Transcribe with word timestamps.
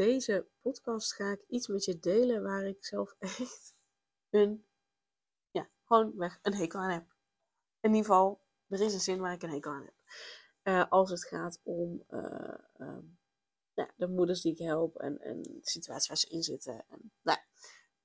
Deze 0.00 0.46
podcast 0.60 1.14
ga 1.14 1.30
ik 1.30 1.44
iets 1.48 1.66
met 1.66 1.84
je 1.84 1.98
delen 1.98 2.42
waar 2.42 2.66
ik 2.66 2.84
zelf 2.84 3.14
echt 3.18 3.74
een, 4.30 4.64
ja, 5.50 5.68
gewoon 5.84 6.16
weg 6.16 6.38
een 6.42 6.54
hekel 6.54 6.80
aan 6.80 6.90
heb. 6.90 7.14
In 7.80 7.90
ieder 7.94 8.04
geval, 8.04 8.40
er 8.68 8.80
is 8.80 8.94
een 8.94 9.00
zin 9.00 9.20
waar 9.20 9.32
ik 9.32 9.42
een 9.42 9.50
hekel 9.50 9.72
aan 9.72 9.84
heb. 9.84 9.94
Uh, 10.62 10.90
als 10.90 11.10
het 11.10 11.24
gaat 11.24 11.60
om 11.62 12.04
uh, 12.10 12.98
ja, 13.74 13.90
de 13.96 14.08
moeders 14.08 14.40
die 14.40 14.52
ik 14.52 14.58
help 14.58 14.96
en, 14.96 15.20
en 15.20 15.42
de 15.42 15.60
situatie 15.62 16.08
waar 16.08 16.18
ze 16.18 16.28
in 16.28 16.42
zitten. 16.42 16.84
En, 16.88 17.12
nou, 17.22 17.38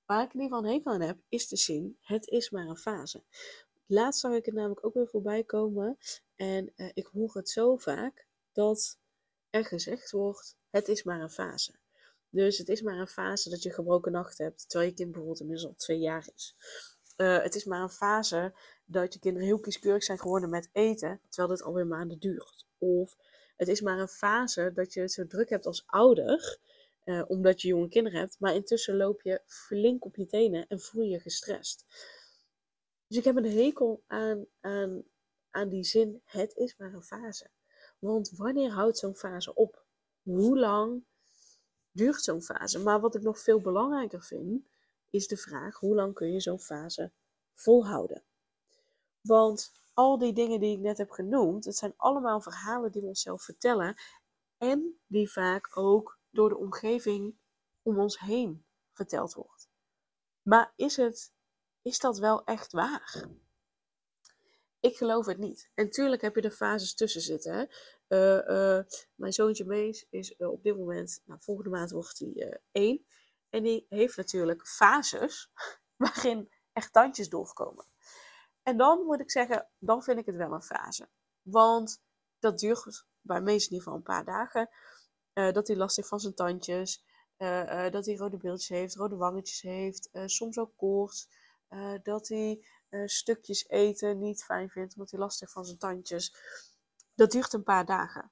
waar 0.05 0.23
ik 0.23 0.33
in 0.33 0.41
ieder 0.41 0.57
geval 0.57 0.69
een 0.69 0.75
hekel 0.75 0.91
aan 0.91 1.01
heb, 1.01 1.19
is 1.29 1.47
de 1.47 1.57
zin: 1.57 1.97
het 2.01 2.27
is 2.27 2.49
maar 2.49 2.67
een 2.67 2.77
fase. 2.77 3.23
Laatst 3.85 4.19
zag 4.19 4.33
ik 4.33 4.45
het 4.45 4.55
namelijk 4.55 4.85
ook 4.85 4.93
weer 4.93 5.07
voorbij 5.07 5.43
komen. 5.43 5.97
En 6.35 6.73
uh, 6.75 6.91
ik 6.93 7.05
hoor 7.05 7.33
het 7.33 7.49
zo 7.49 7.77
vaak 7.77 8.27
dat 8.51 8.99
er 9.49 9.65
gezegd 9.65 10.11
wordt: 10.11 10.57
het 10.69 10.87
is 10.87 11.03
maar 11.03 11.21
een 11.21 11.29
fase. 11.29 11.83
Dus 12.35 12.57
het 12.57 12.69
is 12.69 12.81
maar 12.81 12.99
een 12.99 13.07
fase 13.07 13.49
dat 13.49 13.63
je 13.63 13.73
gebroken 13.73 14.11
nacht 14.11 14.37
hebt, 14.37 14.69
terwijl 14.69 14.89
je 14.89 14.95
kind 14.95 15.11
bijvoorbeeld 15.11 15.39
inmiddels 15.39 15.67
al 15.67 15.75
twee 15.75 15.99
jaar 15.99 16.27
is. 16.35 16.55
Uh, 17.17 17.41
het 17.41 17.55
is 17.55 17.65
maar 17.65 17.81
een 17.81 17.89
fase 17.89 18.53
dat 18.85 19.13
je 19.13 19.19
kinderen 19.19 19.47
heel 19.47 19.59
kieskeurig 19.59 20.03
zijn 20.03 20.19
geworden 20.19 20.49
met 20.49 20.69
eten, 20.71 21.21
terwijl 21.29 21.55
dit 21.55 21.65
alweer 21.65 21.87
maanden 21.87 22.19
duurt. 22.19 22.65
Of 22.77 23.15
het 23.55 23.67
is 23.67 23.81
maar 23.81 23.99
een 23.99 24.07
fase 24.07 24.71
dat 24.73 24.93
je 24.93 25.01
het 25.01 25.11
zo 25.11 25.27
druk 25.27 25.49
hebt 25.49 25.65
als 25.65 25.83
ouder, 25.85 26.59
uh, 27.03 27.23
omdat 27.27 27.61
je 27.61 27.67
jonge 27.67 27.87
kinderen 27.87 28.19
hebt, 28.19 28.39
maar 28.39 28.55
intussen 28.55 28.97
loop 28.97 29.21
je 29.21 29.41
flink 29.45 30.05
op 30.05 30.15
je 30.15 30.25
tenen 30.25 30.67
en 30.67 30.79
voel 30.79 31.03
je 31.03 31.09
je 31.09 31.19
gestrest. 31.19 31.85
Dus 33.07 33.17
ik 33.17 33.23
heb 33.23 33.35
een 33.35 33.57
hekel 33.57 34.03
aan, 34.07 34.45
aan, 34.61 35.03
aan 35.49 35.69
die 35.69 35.83
zin, 35.83 36.21
het 36.25 36.55
is 36.55 36.77
maar 36.77 36.93
een 36.93 37.03
fase. 37.03 37.49
Want 37.99 38.29
wanneer 38.29 38.71
houdt 38.71 38.97
zo'n 38.97 39.15
fase 39.15 39.55
op? 39.55 39.85
Hoe 40.21 40.59
lang 40.59 41.03
duurt 41.95 42.23
zo'n 42.23 42.41
fase? 42.41 42.79
Maar 42.79 42.99
wat 42.99 43.15
ik 43.15 43.21
nog 43.21 43.39
veel 43.39 43.61
belangrijker 43.61 44.23
vind, 44.23 44.67
is 45.09 45.27
de 45.27 45.37
vraag: 45.37 45.79
hoe 45.79 45.95
lang 45.95 46.13
kun 46.13 46.31
je 46.31 46.39
zo'n 46.39 46.59
fase 46.59 47.11
volhouden? 47.53 48.23
Want 49.21 49.71
al 49.93 50.17
die 50.17 50.33
dingen 50.33 50.59
die 50.59 50.75
ik 50.75 50.81
net 50.81 50.97
heb 50.97 51.09
genoemd, 51.09 51.65
het 51.65 51.75
zijn 51.75 51.93
allemaal 51.97 52.41
verhalen 52.41 52.91
die 52.91 53.01
we 53.01 53.07
onszelf 53.07 53.43
vertellen 53.43 53.95
en 54.57 54.99
die 55.07 55.31
vaak 55.31 55.77
ook 55.77 56.19
door 56.29 56.49
de 56.49 56.57
omgeving 56.57 57.35
om 57.81 57.99
ons 57.99 58.19
heen 58.19 58.65
verteld 58.93 59.33
wordt. 59.33 59.69
Maar 60.41 60.73
is, 60.75 60.95
het, 60.97 61.33
is 61.81 61.99
dat 61.99 62.17
wel 62.17 62.43
echt 62.43 62.71
waar? 62.71 63.29
Ik 64.85 64.97
geloof 64.97 65.25
het 65.25 65.37
niet. 65.37 65.69
En 65.73 65.89
tuurlijk 65.89 66.21
heb 66.21 66.35
je 66.35 66.41
er 66.41 66.51
fases 66.51 66.95
tussen 66.95 67.21
zitten. 67.21 67.69
Uh, 68.07 68.47
uh, 68.47 68.79
mijn 69.15 69.33
zoontje 69.33 69.65
Mees 69.65 70.07
is 70.09 70.35
uh, 70.37 70.51
op 70.51 70.63
dit 70.63 70.77
moment, 70.77 71.21
nou, 71.25 71.39
volgende 71.43 71.69
maand 71.69 71.91
wordt 71.91 72.19
hij 72.19 72.59
één. 72.71 73.05
En 73.49 73.63
die 73.63 73.85
heeft 73.89 74.17
natuurlijk 74.17 74.67
fases 74.67 75.51
waarin 76.03 76.51
echt 76.73 76.93
tandjes 76.93 77.29
doorkomen. 77.29 77.85
En 78.63 78.77
dan 78.77 79.05
moet 79.05 79.19
ik 79.19 79.31
zeggen, 79.31 79.67
dan 79.79 80.03
vind 80.03 80.19
ik 80.19 80.25
het 80.25 80.35
wel 80.35 80.53
een 80.53 80.63
fase. 80.63 81.09
Want 81.41 82.01
dat 82.39 82.59
duurt 82.59 83.05
bij 83.21 83.41
Mees 83.41 83.65
in 83.65 83.71
ieder 83.71 83.77
geval 83.77 83.95
een 83.95 84.03
paar 84.03 84.25
dagen. 84.25 84.69
dat 85.53 85.67
hij 85.67 85.75
last 85.75 85.95
heeft 85.95 86.07
van 86.07 86.19
zijn 86.19 86.33
tandjes. 86.33 87.03
dat 87.91 88.05
hij 88.05 88.15
rode 88.15 88.37
beeldjes 88.37 88.69
heeft, 88.69 88.95
rode 88.95 89.15
wangetjes 89.15 89.61
heeft. 89.61 90.09
soms 90.25 90.57
ook 90.57 90.71
koorts. 90.75 91.29
dat 92.03 92.27
hij 92.27 92.65
stukjes 93.05 93.67
eten 93.67 94.19
niet 94.19 94.43
fijn 94.43 94.69
vindt, 94.69 94.93
omdat 94.93 95.11
hij 95.11 95.19
last 95.19 95.39
heeft 95.39 95.51
van 95.51 95.65
zijn 95.65 95.77
tandjes. 95.77 96.35
Dat 97.13 97.31
duurt 97.31 97.53
een 97.53 97.63
paar 97.63 97.85
dagen. 97.85 98.31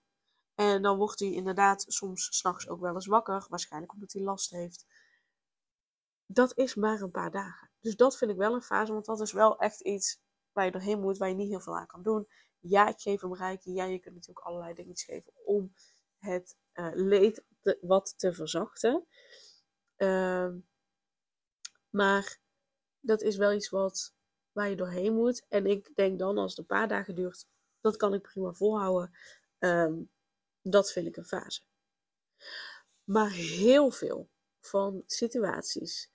En 0.56 0.82
dan 0.82 0.98
wordt 0.98 1.20
hij 1.20 1.32
inderdaad 1.32 1.86
soms 1.88 2.38
s'nachts 2.38 2.68
ook 2.68 2.80
wel 2.80 2.94
eens 2.94 3.06
wakker, 3.08 3.46
waarschijnlijk 3.50 3.94
omdat 3.94 4.14
hij 4.14 4.22
last 4.22 4.50
heeft. 4.50 4.86
Dat 6.26 6.58
is 6.58 6.76
maar 6.76 7.02
een 7.02 7.12
paar 7.12 7.32
dagen. 7.32 7.70
Dus 7.80 7.96
dat 7.96 8.18
vind 8.18 8.32
ik 8.32 8.38
wel 8.38 8.54
een 8.54 8.62
fase, 8.62 8.94
want 8.94 9.06
dat 9.06 9.22
is 9.22 9.32
wel 9.32 9.60
echt 9.60 9.82
iets 9.82 10.22
waar 10.52 10.66
je 10.66 10.72
doorheen 10.72 11.00
moet, 11.00 11.18
waar 11.18 11.30
je 11.30 11.36
niet 11.36 11.50
heel 11.50 11.60
veel 11.60 11.78
aan 11.78 11.88
kan 11.88 12.04
doen. 12.04 12.28
Ja, 12.60 12.88
ik 12.88 13.00
geef 13.00 13.22
hem 13.22 13.36
rijken. 13.36 13.74
Ja, 13.74 13.84
je 13.84 14.00
kunt 14.00 14.16
natuurlijk 14.16 14.46
allerlei 14.46 14.74
dingen 14.74 14.98
geven 14.98 15.34
om 15.46 15.74
het 16.18 16.58
uh, 16.74 16.90
leed 16.94 17.44
wat 17.82 18.14
te 18.18 18.34
verzachten. 18.34 19.08
Uh, 19.98 20.50
maar 21.90 22.40
dat 23.00 23.22
is 23.22 23.38
wel 23.38 23.54
iets 23.54 23.70
wat, 23.70 24.13
waar 24.54 24.70
je 24.70 24.76
doorheen 24.76 25.14
moet. 25.14 25.46
En 25.50 25.66
ik 25.66 25.96
denk 25.96 26.20
dan, 26.20 26.38
als 26.38 26.50
het 26.50 26.60
een 26.60 26.66
paar 26.66 26.88
dagen 26.88 27.16
duurt, 27.16 27.46
dat 27.82 27.96
kan 27.96 28.14
ik 28.14 28.22
prima 28.22 28.54
volhouden. 28.54 29.18
Um, 29.60 30.10
dat 30.62 30.92
vind 30.92 31.08
ik 31.08 31.18
een 31.18 31.26
fase. 31.26 31.62
Maar 33.04 33.32
heel 33.32 33.92
veel 33.92 34.30
van 34.60 35.04
situaties 35.06 36.12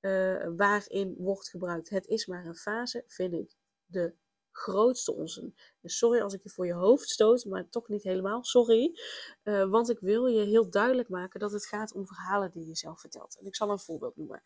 uh, 0.00 0.48
waarin 0.56 1.14
wordt 1.18 1.48
gebruikt, 1.48 1.88
het 1.88 2.06
is 2.06 2.26
maar 2.26 2.46
een 2.46 2.56
fase, 2.56 3.04
vind 3.06 3.32
ik 3.32 3.56
de 3.86 4.14
grootste 4.50 5.14
onzin. 5.14 5.56
Dus 5.80 5.98
sorry 5.98 6.20
als 6.20 6.34
ik 6.34 6.42
je 6.42 6.50
voor 6.50 6.66
je 6.66 6.72
hoofd 6.72 7.08
stoot, 7.08 7.44
maar 7.44 7.68
toch 7.68 7.88
niet 7.88 8.02
helemaal. 8.02 8.44
Sorry. 8.44 8.98
Uh, 9.42 9.70
want 9.70 9.90
ik 9.90 10.00
wil 10.00 10.26
je 10.26 10.44
heel 10.44 10.70
duidelijk 10.70 11.08
maken 11.08 11.40
dat 11.40 11.52
het 11.52 11.66
gaat 11.66 11.92
om 11.92 12.06
verhalen 12.06 12.50
die 12.50 12.66
je 12.66 12.76
zelf 12.76 13.00
vertelt. 13.00 13.38
En 13.38 13.46
ik 13.46 13.56
zal 13.56 13.70
een 13.70 13.78
voorbeeld 13.78 14.16
noemen. 14.16 14.42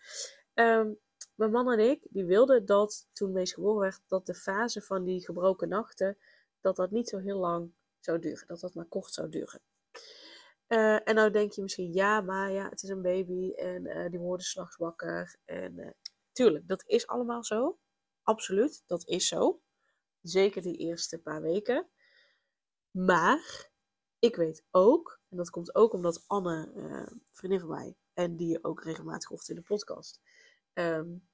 Um, 0.54 0.98
mijn 1.34 1.50
man 1.50 1.70
en 1.70 1.90
ik, 1.90 2.06
die 2.10 2.24
wilden 2.24 2.66
dat 2.66 3.08
toen 3.12 3.32
Mees 3.32 3.52
geboren 3.52 3.80
werd, 3.80 4.00
dat 4.06 4.26
de 4.26 4.34
fase 4.34 4.82
van 4.82 5.04
die 5.04 5.24
gebroken 5.24 5.68
nachten, 5.68 6.18
dat 6.60 6.76
dat 6.76 6.90
niet 6.90 7.08
zo 7.08 7.18
heel 7.18 7.38
lang 7.38 7.72
zou 8.00 8.18
duren. 8.18 8.46
Dat 8.46 8.60
dat 8.60 8.74
maar 8.74 8.84
kort 8.84 9.12
zou 9.12 9.28
duren. 9.28 9.60
Uh, 10.68 11.08
en 11.08 11.14
nou 11.14 11.30
denk 11.30 11.52
je 11.52 11.62
misschien, 11.62 11.92
ja, 11.92 12.20
maar 12.20 12.50
ja, 12.52 12.68
het 12.68 12.82
is 12.82 12.88
een 12.88 13.02
baby 13.02 13.52
en 13.52 13.86
uh, 13.86 14.10
die 14.10 14.18
worden 14.18 14.46
s'nachts 14.46 14.76
wakker. 14.76 15.36
En 15.44 15.78
uh, 15.78 15.90
tuurlijk, 16.32 16.68
dat 16.68 16.84
is 16.86 17.06
allemaal 17.06 17.44
zo. 17.44 17.78
Absoluut, 18.22 18.82
dat 18.86 19.06
is 19.06 19.28
zo. 19.28 19.60
Zeker 20.20 20.62
die 20.62 20.76
eerste 20.76 21.18
paar 21.18 21.42
weken. 21.42 21.88
Maar 22.90 23.70
ik 24.18 24.36
weet 24.36 24.64
ook, 24.70 25.20
en 25.28 25.36
dat 25.36 25.50
komt 25.50 25.74
ook 25.74 25.92
omdat 25.92 26.24
Anne, 26.26 26.72
vriendin 27.30 27.60
van 27.60 27.68
mij, 27.68 27.96
en 28.14 28.36
die 28.36 28.64
ook 28.64 28.82
regelmatig 28.84 29.28
hoort 29.28 29.48
in 29.48 29.54
de 29.54 29.62
podcast, 29.62 30.20
um, 30.74 31.28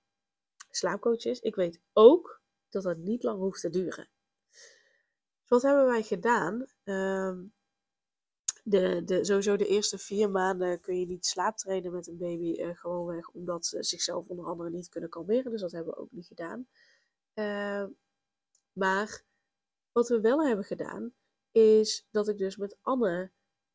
slaapcoach 0.71 1.25
is. 1.25 1.41
Ik 1.41 1.55
weet 1.55 1.81
ook 1.93 2.41
dat 2.69 2.83
dat 2.83 2.97
niet 2.97 3.23
lang 3.23 3.39
hoeft 3.39 3.61
te 3.61 3.71
duren. 3.71 4.09
Dus 5.41 5.49
wat 5.49 5.63
hebben 5.63 5.87
wij 5.87 6.03
gedaan? 6.03 6.67
Um, 6.85 7.53
de, 8.63 9.05
de, 9.05 9.25
sowieso 9.25 9.57
de 9.57 9.67
eerste 9.67 9.99
vier 9.99 10.31
maanden 10.31 10.81
kun 10.81 10.99
je 11.01 11.07
niet 11.07 11.27
slaaptrainen 11.27 11.93
met 11.93 12.07
een 12.07 12.19
baby. 12.19 12.61
Uh, 12.61 12.77
gewoonweg 12.77 13.29
omdat 13.29 13.67
ze 13.67 13.83
zichzelf 13.83 14.27
onder 14.27 14.47
andere 14.47 14.71
niet 14.71 14.89
kunnen 14.89 15.11
kalmeren. 15.11 15.51
Dus 15.51 15.61
dat 15.61 15.73
hebben 15.73 15.95
we 15.95 16.01
ook 16.01 16.13
niet 16.13 16.27
gedaan. 16.27 16.69
Uh, 17.35 17.85
maar 18.73 19.25
wat 19.93 20.09
we 20.09 20.21
wel 20.21 20.47
hebben 20.47 20.65
gedaan, 20.65 21.15
is 21.53 22.07
dat 22.11 22.29
ik 22.29 22.39
dus 22.39 22.57
met 22.57 22.77
Anne 22.83 23.31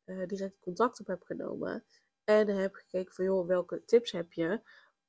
uh, 0.06 0.28
direct 0.28 0.60
contact 0.60 1.00
op 1.00 1.08
heb 1.08 1.24
genomen. 1.24 1.86
En 2.24 2.48
heb 2.48 2.74
gekeken 2.74 3.14
van, 3.14 3.26
joh, 3.26 3.48
welke 3.48 3.86
tips 3.86 4.12
heb 4.12 4.34
je 4.34 4.62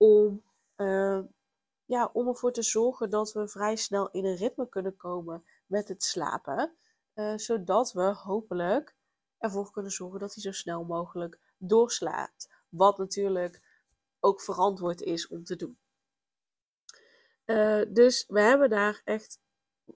om, 0.04 0.42
uh, 0.76 1.20
ja, 1.84 2.10
om 2.12 2.28
ervoor 2.28 2.52
te 2.52 2.62
zorgen 2.62 3.10
dat 3.10 3.32
we 3.32 3.48
vrij 3.48 3.76
snel 3.76 4.10
in 4.10 4.24
een 4.24 4.36
ritme 4.36 4.68
kunnen 4.68 4.96
komen 4.96 5.44
met 5.66 5.88
het 5.88 6.02
slapen. 6.02 6.76
Uh, 7.14 7.36
zodat 7.36 7.92
we 7.92 8.02
hopelijk 8.02 8.96
ervoor 9.38 9.70
kunnen 9.70 9.92
zorgen 9.92 10.20
dat 10.20 10.34
hij 10.34 10.42
zo 10.42 10.52
snel 10.52 10.84
mogelijk 10.84 11.38
doorslaat. 11.58 12.48
Wat 12.68 12.98
natuurlijk 12.98 13.62
ook 14.20 14.40
verantwoord 14.40 15.00
is 15.00 15.28
om 15.28 15.44
te 15.44 15.56
doen. 15.56 15.78
Uh, 17.46 17.82
dus 17.88 18.24
we 18.28 18.40
hebben 18.40 18.70
daar 18.70 19.00
echt, 19.04 19.40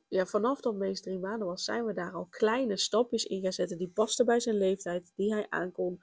ja, 0.09 0.27
vanaf 0.27 0.61
dat 0.61 0.75
meest 0.75 1.03
drie 1.03 1.19
maanden 1.19 1.49
was, 1.49 1.65
zijn 1.65 1.85
we 1.85 1.93
daar 1.93 2.13
al 2.13 2.27
kleine 2.31 2.77
stapjes 2.77 3.25
in 3.25 3.43
gaan 3.43 3.53
zetten 3.53 3.79
die 3.79 3.89
pasten 3.89 4.27
bij 4.27 4.41
zijn 4.41 4.57
leeftijd, 4.57 5.13
die 5.15 5.33
hij 5.33 5.47
aankon, 5.49 6.03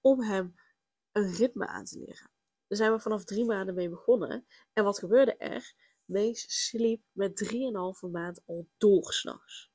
om 0.00 0.22
hem 0.22 0.54
een 1.12 1.32
ritme 1.32 1.66
aan 1.66 1.84
te 1.84 1.98
leren. 1.98 2.30
Daar 2.70 2.78
zijn 2.78 2.92
we 2.92 2.98
vanaf 2.98 3.24
drie 3.24 3.44
maanden 3.44 3.74
mee 3.74 3.88
begonnen. 3.88 4.46
En 4.72 4.84
wat 4.84 4.98
gebeurde 4.98 5.36
er? 5.36 5.74
Mees 6.04 6.66
sliep 6.66 7.02
met 7.12 7.36
drieënhalve 7.36 8.06
maand 8.06 8.42
al 8.46 8.68
door 8.78 9.12
s'nachts. 9.12 9.70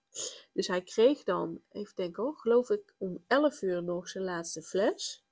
Dus 0.53 0.67
hij 0.67 0.81
kreeg 0.81 1.23
dan, 1.23 1.61
even 1.69 1.95
denken 1.95 2.23
hoor, 2.23 2.37
geloof 2.37 2.69
ik 2.69 2.93
om 2.97 3.23
11 3.27 3.61
uur 3.61 3.83
nog 3.83 4.09
zijn 4.09 4.23
laatste 4.23 4.61
fles. 4.61 5.25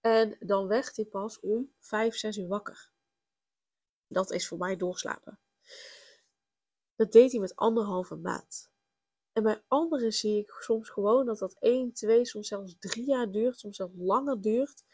En 0.00 0.36
dan 0.40 0.66
werd 0.66 0.96
hij 0.96 1.04
pas 1.04 1.40
om 1.40 1.72
5, 1.78 2.16
6 2.16 2.36
uur 2.36 2.48
wakker. 2.48 2.90
Dat 4.06 4.30
is 4.30 4.48
voor 4.48 4.58
mij 4.58 4.76
doorslapen. 4.76 5.38
Dat 6.96 7.12
deed 7.12 7.30
hij 7.30 7.40
met 7.40 7.56
anderhalve 7.56 8.16
maand. 8.16 8.70
En 9.32 9.42
bij 9.42 9.62
anderen 9.68 10.12
zie 10.12 10.38
ik 10.38 10.50
soms 10.60 10.88
gewoon 10.88 11.26
dat 11.26 11.38
dat 11.38 11.56
1, 11.58 11.92
2, 11.92 12.24
soms 12.24 12.48
zelfs 12.48 12.76
3 12.78 13.06
jaar 13.06 13.30
duurt, 13.30 13.58
soms 13.58 13.76
zelfs 13.76 13.94
langer 13.96 14.40
duurt. 14.40 14.84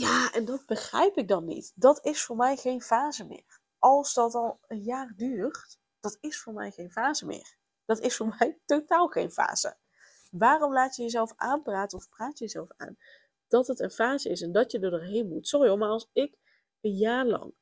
Ja, 0.00 0.32
en 0.32 0.44
dat 0.44 0.66
begrijp 0.66 1.16
ik 1.16 1.28
dan 1.28 1.44
niet. 1.44 1.72
Dat 1.74 2.04
is 2.04 2.22
voor 2.22 2.36
mij 2.36 2.56
geen 2.56 2.82
fase 2.82 3.26
meer. 3.26 3.60
Als 3.78 4.14
dat 4.14 4.34
al 4.34 4.60
een 4.66 4.82
jaar 4.82 5.12
duurt, 5.16 5.78
dat 6.00 6.18
is 6.20 6.40
voor 6.40 6.52
mij 6.52 6.70
geen 6.70 6.90
fase 6.90 7.26
meer. 7.26 7.56
Dat 7.84 8.00
is 8.00 8.16
voor 8.16 8.26
mij 8.38 8.58
totaal 8.64 9.06
geen 9.06 9.30
fase. 9.30 9.76
Waarom 10.30 10.72
laat 10.72 10.96
je 10.96 11.02
jezelf 11.02 11.32
aanpraten 11.36 11.98
of 11.98 12.08
praat 12.08 12.38
je 12.38 12.44
jezelf 12.44 12.68
aan 12.76 12.96
dat 13.48 13.66
het 13.66 13.80
een 13.80 13.90
fase 13.90 14.28
is 14.28 14.42
en 14.42 14.52
dat 14.52 14.72
je 14.72 14.80
er 14.80 14.90
doorheen 14.90 15.28
moet? 15.28 15.48
Sorry 15.48 15.68
hoor, 15.68 15.78
maar 15.78 15.88
als 15.88 16.08
ik 16.12 16.38
een 16.80 16.96
jaar 16.96 17.26
lang 17.26 17.54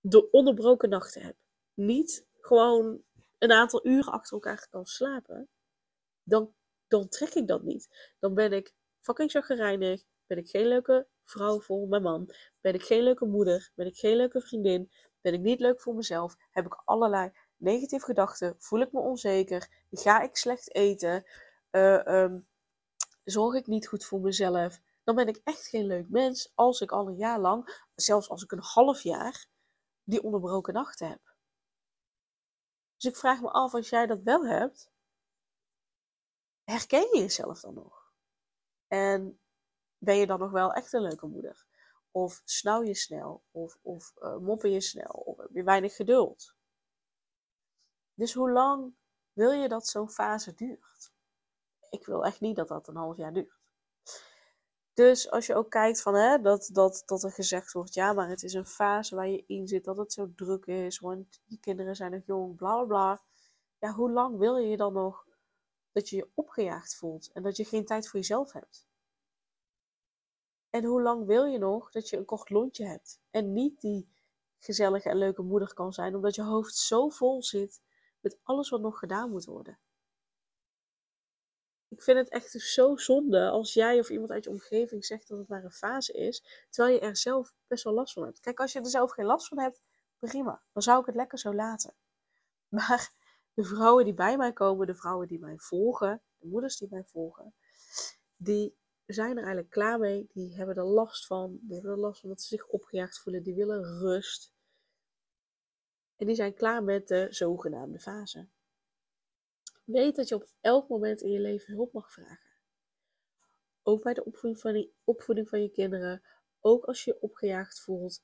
de 0.00 0.30
onderbroken 0.30 0.88
nachten 0.88 1.22
heb, 1.22 1.36
niet 1.74 2.26
gewoon 2.40 3.02
een 3.38 3.52
aantal 3.52 3.86
uren 3.86 4.12
achter 4.12 4.32
elkaar 4.32 4.66
kan 4.70 4.86
slapen, 4.86 5.48
dan, 6.22 6.54
dan 6.88 7.08
trek 7.08 7.34
ik 7.34 7.48
dat 7.48 7.62
niet. 7.62 8.14
Dan 8.18 8.34
ben 8.34 8.52
ik 8.52 8.74
fucking 9.00 9.30
chagrijnig, 9.30 10.02
ben 10.26 10.38
ik 10.38 10.48
geen 10.48 10.66
leuke 10.66 11.06
vrouw 11.24 11.60
voor 11.60 11.88
mijn 11.88 12.02
man, 12.02 12.34
ben 12.60 12.74
ik 12.74 12.82
geen 12.82 13.02
leuke 13.02 13.24
moeder, 13.24 13.70
ben 13.74 13.86
ik 13.86 13.96
geen 13.96 14.16
leuke 14.16 14.40
vriendin, 14.40 14.92
ben 15.20 15.32
ik 15.32 15.40
niet 15.40 15.60
leuk 15.60 15.80
voor 15.80 15.94
mezelf, 15.94 16.36
heb 16.50 16.66
ik 16.66 16.82
allerlei 16.84 17.30
negatieve 17.56 18.04
gedachten, 18.04 18.54
voel 18.58 18.80
ik 18.80 18.92
me 18.92 19.00
onzeker, 19.00 19.68
ga 19.90 20.20
ik 20.20 20.36
slecht 20.36 20.74
eten, 20.74 21.24
uh, 21.70 22.06
um, 22.06 22.46
zorg 23.24 23.54
ik 23.54 23.66
niet 23.66 23.88
goed 23.88 24.04
voor 24.04 24.20
mezelf, 24.20 24.80
dan 25.04 25.14
ben 25.14 25.28
ik 25.28 25.40
echt 25.44 25.66
geen 25.66 25.86
leuk 25.86 26.08
mens 26.08 26.52
als 26.54 26.80
ik 26.80 26.92
al 26.92 27.08
een 27.08 27.16
jaar 27.16 27.40
lang, 27.40 27.84
zelfs 27.94 28.28
als 28.28 28.42
ik 28.42 28.52
een 28.52 28.62
half 28.62 29.02
jaar, 29.02 29.46
die 30.04 30.22
onderbroken 30.22 30.74
nachten 30.74 31.08
heb. 31.08 31.34
Dus 32.96 33.10
ik 33.10 33.16
vraag 33.16 33.40
me 33.40 33.50
af, 33.50 33.74
als 33.74 33.88
jij 33.88 34.06
dat 34.06 34.22
wel 34.22 34.46
hebt, 34.46 34.90
herken 36.64 37.08
je 37.12 37.18
jezelf 37.18 37.60
dan 37.60 37.74
nog? 37.74 38.12
En 38.86 39.40
ben 40.04 40.16
je 40.16 40.26
dan 40.26 40.38
nog 40.38 40.50
wel 40.50 40.72
echt 40.72 40.92
een 40.92 41.02
leuke 41.02 41.26
moeder? 41.26 41.64
Of 42.10 42.42
snauw 42.44 42.82
je 42.82 42.94
snel? 42.94 43.42
Of, 43.50 43.78
of 43.82 44.12
uh, 44.18 44.36
moppen 44.36 44.70
je 44.70 44.80
snel? 44.80 45.12
Of 45.12 45.36
heb 45.38 45.50
je 45.52 45.62
weinig 45.62 45.96
geduld? 45.96 46.54
Dus 48.14 48.34
hoe 48.34 48.50
lang 48.50 48.94
wil 49.32 49.50
je 49.50 49.68
dat 49.68 49.86
zo'n 49.86 50.10
fase 50.10 50.54
duurt? 50.54 51.12
Ik 51.90 52.06
wil 52.06 52.24
echt 52.24 52.40
niet 52.40 52.56
dat 52.56 52.68
dat 52.68 52.88
een 52.88 52.96
half 52.96 53.16
jaar 53.16 53.32
duurt. 53.32 53.60
Dus 54.94 55.30
als 55.30 55.46
je 55.46 55.54
ook 55.54 55.70
kijkt 55.70 56.02
van 56.02 56.14
hè, 56.14 56.40
dat, 56.40 56.68
dat, 56.72 57.02
dat 57.06 57.22
er 57.22 57.32
gezegd 57.32 57.72
wordt, 57.72 57.94
ja, 57.94 58.12
maar 58.12 58.28
het 58.28 58.42
is 58.42 58.54
een 58.54 58.66
fase 58.66 59.14
waar 59.14 59.28
je 59.28 59.44
in 59.46 59.68
zit, 59.68 59.84
dat 59.84 59.96
het 59.96 60.12
zo 60.12 60.32
druk 60.34 60.66
is, 60.66 60.98
want 60.98 61.40
je 61.44 61.58
kinderen 61.58 61.96
zijn 61.96 62.10
nog 62.10 62.22
jong, 62.26 62.56
bla 62.56 62.74
bla 62.74 62.84
bla. 62.84 63.22
Ja, 63.78 63.92
hoe 63.92 64.10
lang 64.10 64.38
wil 64.38 64.56
je 64.56 64.76
dan 64.76 64.92
nog 64.92 65.26
dat 65.92 66.08
je 66.08 66.16
je 66.16 66.30
opgejaagd 66.34 66.96
voelt 66.96 67.32
en 67.32 67.42
dat 67.42 67.56
je 67.56 67.64
geen 67.64 67.84
tijd 67.84 68.08
voor 68.08 68.20
jezelf 68.20 68.52
hebt? 68.52 68.90
En 70.72 70.84
hoe 70.84 71.02
lang 71.02 71.26
wil 71.26 71.44
je 71.44 71.58
nog 71.58 71.90
dat 71.90 72.08
je 72.08 72.16
een 72.16 72.24
kort 72.24 72.50
lontje 72.50 72.86
hebt 72.86 73.20
en 73.30 73.52
niet 73.52 73.80
die 73.80 74.08
gezellige 74.58 75.08
en 75.08 75.16
leuke 75.16 75.42
moeder 75.42 75.74
kan 75.74 75.92
zijn, 75.92 76.14
omdat 76.14 76.34
je 76.34 76.42
hoofd 76.42 76.74
zo 76.74 77.08
vol 77.08 77.42
zit 77.42 77.80
met 78.20 78.38
alles 78.42 78.68
wat 78.68 78.80
nog 78.80 78.98
gedaan 78.98 79.30
moet 79.30 79.44
worden? 79.44 79.78
Ik 81.88 82.02
vind 82.02 82.18
het 82.18 82.28
echt 82.28 82.50
zo 82.50 82.96
zonde 82.96 83.48
als 83.48 83.72
jij 83.72 83.98
of 83.98 84.10
iemand 84.10 84.30
uit 84.30 84.44
je 84.44 84.50
omgeving 84.50 85.04
zegt 85.04 85.28
dat 85.28 85.38
het 85.38 85.48
maar 85.48 85.64
een 85.64 85.72
fase 85.72 86.12
is, 86.12 86.66
terwijl 86.70 86.94
je 86.94 87.00
er 87.00 87.16
zelf 87.16 87.54
best 87.66 87.84
wel 87.84 87.92
last 87.92 88.12
van 88.12 88.24
hebt. 88.24 88.40
Kijk, 88.40 88.60
als 88.60 88.72
je 88.72 88.78
er 88.80 88.86
zelf 88.86 89.10
geen 89.10 89.26
last 89.26 89.48
van 89.48 89.58
hebt, 89.58 89.82
prima. 90.18 90.62
Dan 90.72 90.82
zou 90.82 91.00
ik 91.00 91.06
het 91.06 91.14
lekker 91.14 91.38
zo 91.38 91.54
laten. 91.54 91.94
Maar 92.68 93.12
de 93.54 93.64
vrouwen 93.64 94.04
die 94.04 94.14
bij 94.14 94.36
mij 94.36 94.52
komen, 94.52 94.86
de 94.86 94.94
vrouwen 94.94 95.28
die 95.28 95.38
mij 95.38 95.58
volgen, 95.58 96.22
de 96.38 96.46
moeders 96.46 96.76
die 96.76 96.88
mij 96.90 97.04
volgen, 97.04 97.54
die 98.36 98.76
zijn 99.12 99.30
er 99.30 99.36
eigenlijk 99.36 99.70
klaar 99.70 99.98
mee. 99.98 100.28
Die 100.32 100.56
hebben 100.56 100.76
er 100.76 100.84
last 100.84 101.26
van. 101.26 101.58
Die 101.60 101.74
hebben 101.74 101.90
er 101.92 101.98
last 101.98 102.20
van 102.20 102.28
dat 102.28 102.42
ze 102.42 102.48
zich 102.48 102.66
opgejaagd 102.66 103.18
voelen. 103.18 103.42
Die 103.42 103.54
willen 103.54 103.98
rust. 103.98 104.52
En 106.16 106.26
die 106.26 106.36
zijn 106.36 106.54
klaar 106.54 106.84
met 106.84 107.08
de 107.08 107.26
zogenaamde 107.30 108.00
fase. 108.00 108.48
Weet 109.84 110.16
dat 110.16 110.28
je 110.28 110.34
op 110.34 110.48
elk 110.60 110.88
moment 110.88 111.20
in 111.20 111.30
je 111.30 111.40
leven 111.40 111.74
hulp 111.74 111.92
mag 111.92 112.12
vragen. 112.12 112.50
Ook 113.82 114.02
bij 114.02 114.14
de 114.14 114.24
opvoeding 114.24 114.60
van, 114.60 114.72
die, 114.72 114.94
opvoeding 115.04 115.48
van 115.48 115.62
je 115.62 115.70
kinderen. 115.70 116.22
Ook 116.60 116.84
als 116.84 117.04
je 117.04 117.10
je 117.10 117.20
opgejaagd 117.22 117.80
voelt. 117.80 118.22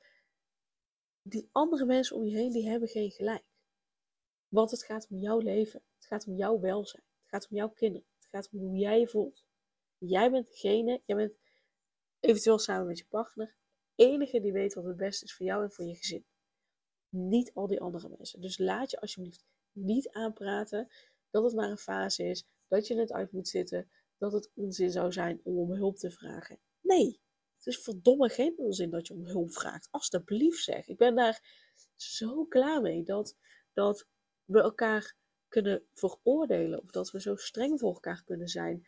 Die 1.23 1.49
andere 1.53 1.85
mensen 1.85 2.17
om 2.17 2.25
je 2.25 2.37
heen, 2.37 2.53
die 2.53 2.69
hebben 2.69 2.89
geen 2.89 3.11
gelijk. 3.11 3.45
Want 4.49 4.71
het 4.71 4.85
gaat 4.85 5.07
om 5.11 5.19
jouw 5.19 5.39
leven. 5.39 5.83
Het 5.95 6.07
gaat 6.07 6.27
om 6.27 6.35
jouw 6.35 6.61
welzijn. 6.61 7.03
Het 7.21 7.29
gaat 7.29 7.49
om 7.51 7.57
jouw 7.57 7.69
kinderen. 7.69 8.07
Het 8.19 8.29
gaat 8.29 8.49
om 8.53 8.59
hoe 8.59 8.77
jij 8.77 9.01
je 9.01 9.09
voelt. 9.09 9.45
Jij 9.99 10.31
bent 10.31 10.47
degene, 10.47 11.01
jij 11.05 11.17
bent 11.17 11.39
eventueel 12.21 12.59
samen 12.59 12.87
met 12.87 12.99
je 12.99 13.07
partner, 13.09 13.57
enige 13.95 14.41
die 14.41 14.53
weet 14.53 14.75
wat 14.75 14.85
het 14.85 14.97
beste 14.97 15.25
is 15.25 15.35
voor 15.35 15.47
jou 15.47 15.63
en 15.63 15.71
voor 15.71 15.85
je 15.85 15.95
gezin. 15.95 16.25
Niet 17.09 17.51
al 17.55 17.67
die 17.67 17.81
andere 17.81 18.09
mensen. 18.09 18.41
Dus 18.41 18.59
laat 18.59 18.91
je 18.91 19.01
alsjeblieft 19.01 19.45
niet 19.73 20.09
aanpraten 20.09 20.89
dat 21.31 21.45
het 21.45 21.55
maar 21.55 21.71
een 21.71 21.79
fase 21.79 22.25
is, 22.25 22.47
dat 22.69 22.87
je 22.87 22.99
het 22.99 23.13
uit 23.13 23.33
moet 23.33 23.49
zitten, 23.49 23.91
dat 24.19 24.33
het 24.33 24.51
onzin 24.55 24.91
zou 24.91 25.13
zijn 25.13 25.41
om 25.43 25.59
om 25.59 25.73
hulp 25.73 25.97
te 25.97 26.11
vragen. 26.11 26.59
Nee, 26.81 27.21
het 27.57 27.67
is 27.67 27.79
verdomme 27.79 28.29
geen 28.29 28.59
onzin 28.59 28.91
dat 28.91 29.07
je 29.07 29.15
om 29.15 29.27
hulp 29.27 29.53
vraagt. 29.53 29.89
Alsjeblieft 29.91 30.63
zeg. 30.63 30.87
Ik 30.87 30.97
ben 30.97 31.15
daar 31.15 31.67
zo 31.97 32.45
klaar 32.45 32.81
mee 32.81 33.03
dat, 33.03 33.37
dat 33.73 34.07
we 34.45 34.61
elkaar 34.61 35.17
kunnen 35.49 35.83
veroordelen 35.93 36.83
of 36.83 36.91
dat 36.91 37.11
we 37.11 37.21
zo 37.21 37.37
streng 37.37 37.79
voor 37.79 37.93
elkaar 37.93 38.23
kunnen 38.25 38.49
zijn 38.49 38.87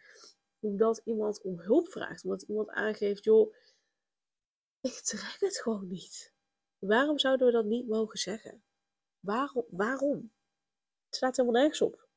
omdat 0.61 1.01
iemand 1.05 1.43
om 1.43 1.61
hulp 1.61 1.89
vraagt, 1.89 2.25
omdat 2.25 2.43
iemand 2.43 2.69
aangeeft, 2.69 3.25
joh, 3.25 3.55
ik 4.81 4.93
trek 4.93 5.37
het 5.39 5.59
gewoon 5.59 5.89
niet. 5.89 6.33
Waarom 6.79 7.19
zouden 7.19 7.47
we 7.47 7.53
dat 7.53 7.65
niet 7.65 7.89
mogen 7.89 8.19
zeggen? 8.19 8.63
Waarom? 9.21 9.65
waarom? 9.71 10.33
Het 11.07 11.17
slaat 11.17 11.37
helemaal 11.37 11.61
nergens 11.61 11.81
op. 11.81 12.09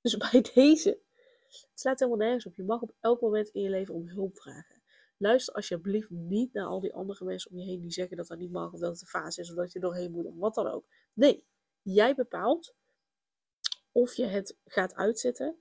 Dus 0.00 0.16
bij 0.30 0.40
deze, 0.54 1.00
het 1.48 1.80
slaat 1.80 1.98
helemaal 1.98 2.26
nergens 2.26 2.46
op. 2.46 2.56
Je 2.56 2.64
mag 2.64 2.80
op 2.82 2.94
elk 3.00 3.20
moment 3.20 3.48
in 3.48 3.62
je 3.62 3.70
leven 3.70 3.94
om 3.94 4.08
hulp 4.08 4.36
vragen. 4.36 4.82
Luister 5.16 5.54
alsjeblieft 5.54 6.10
niet 6.10 6.52
naar 6.52 6.66
al 6.66 6.80
die 6.80 6.94
andere 6.94 7.24
mensen 7.24 7.50
om 7.50 7.58
je 7.58 7.64
heen 7.64 7.80
die 7.80 7.90
zeggen 7.90 8.16
dat 8.16 8.26
dat 8.26 8.38
niet 8.38 8.50
mag, 8.50 8.72
of 8.72 8.80
dat 8.80 8.92
het 8.92 9.00
een 9.00 9.06
fase 9.06 9.40
is, 9.40 9.50
of 9.50 9.56
dat 9.56 9.72
je 9.72 9.80
doorheen 9.80 10.10
moet, 10.10 10.26
of 10.26 10.34
wat 10.36 10.54
dan 10.54 10.66
ook. 10.66 10.86
Nee, 11.12 11.46
jij 11.82 12.14
bepaalt 12.14 12.74
of 13.92 14.14
je 14.14 14.24
het 14.24 14.56
gaat 14.64 14.94
uitzetten, 14.94 15.56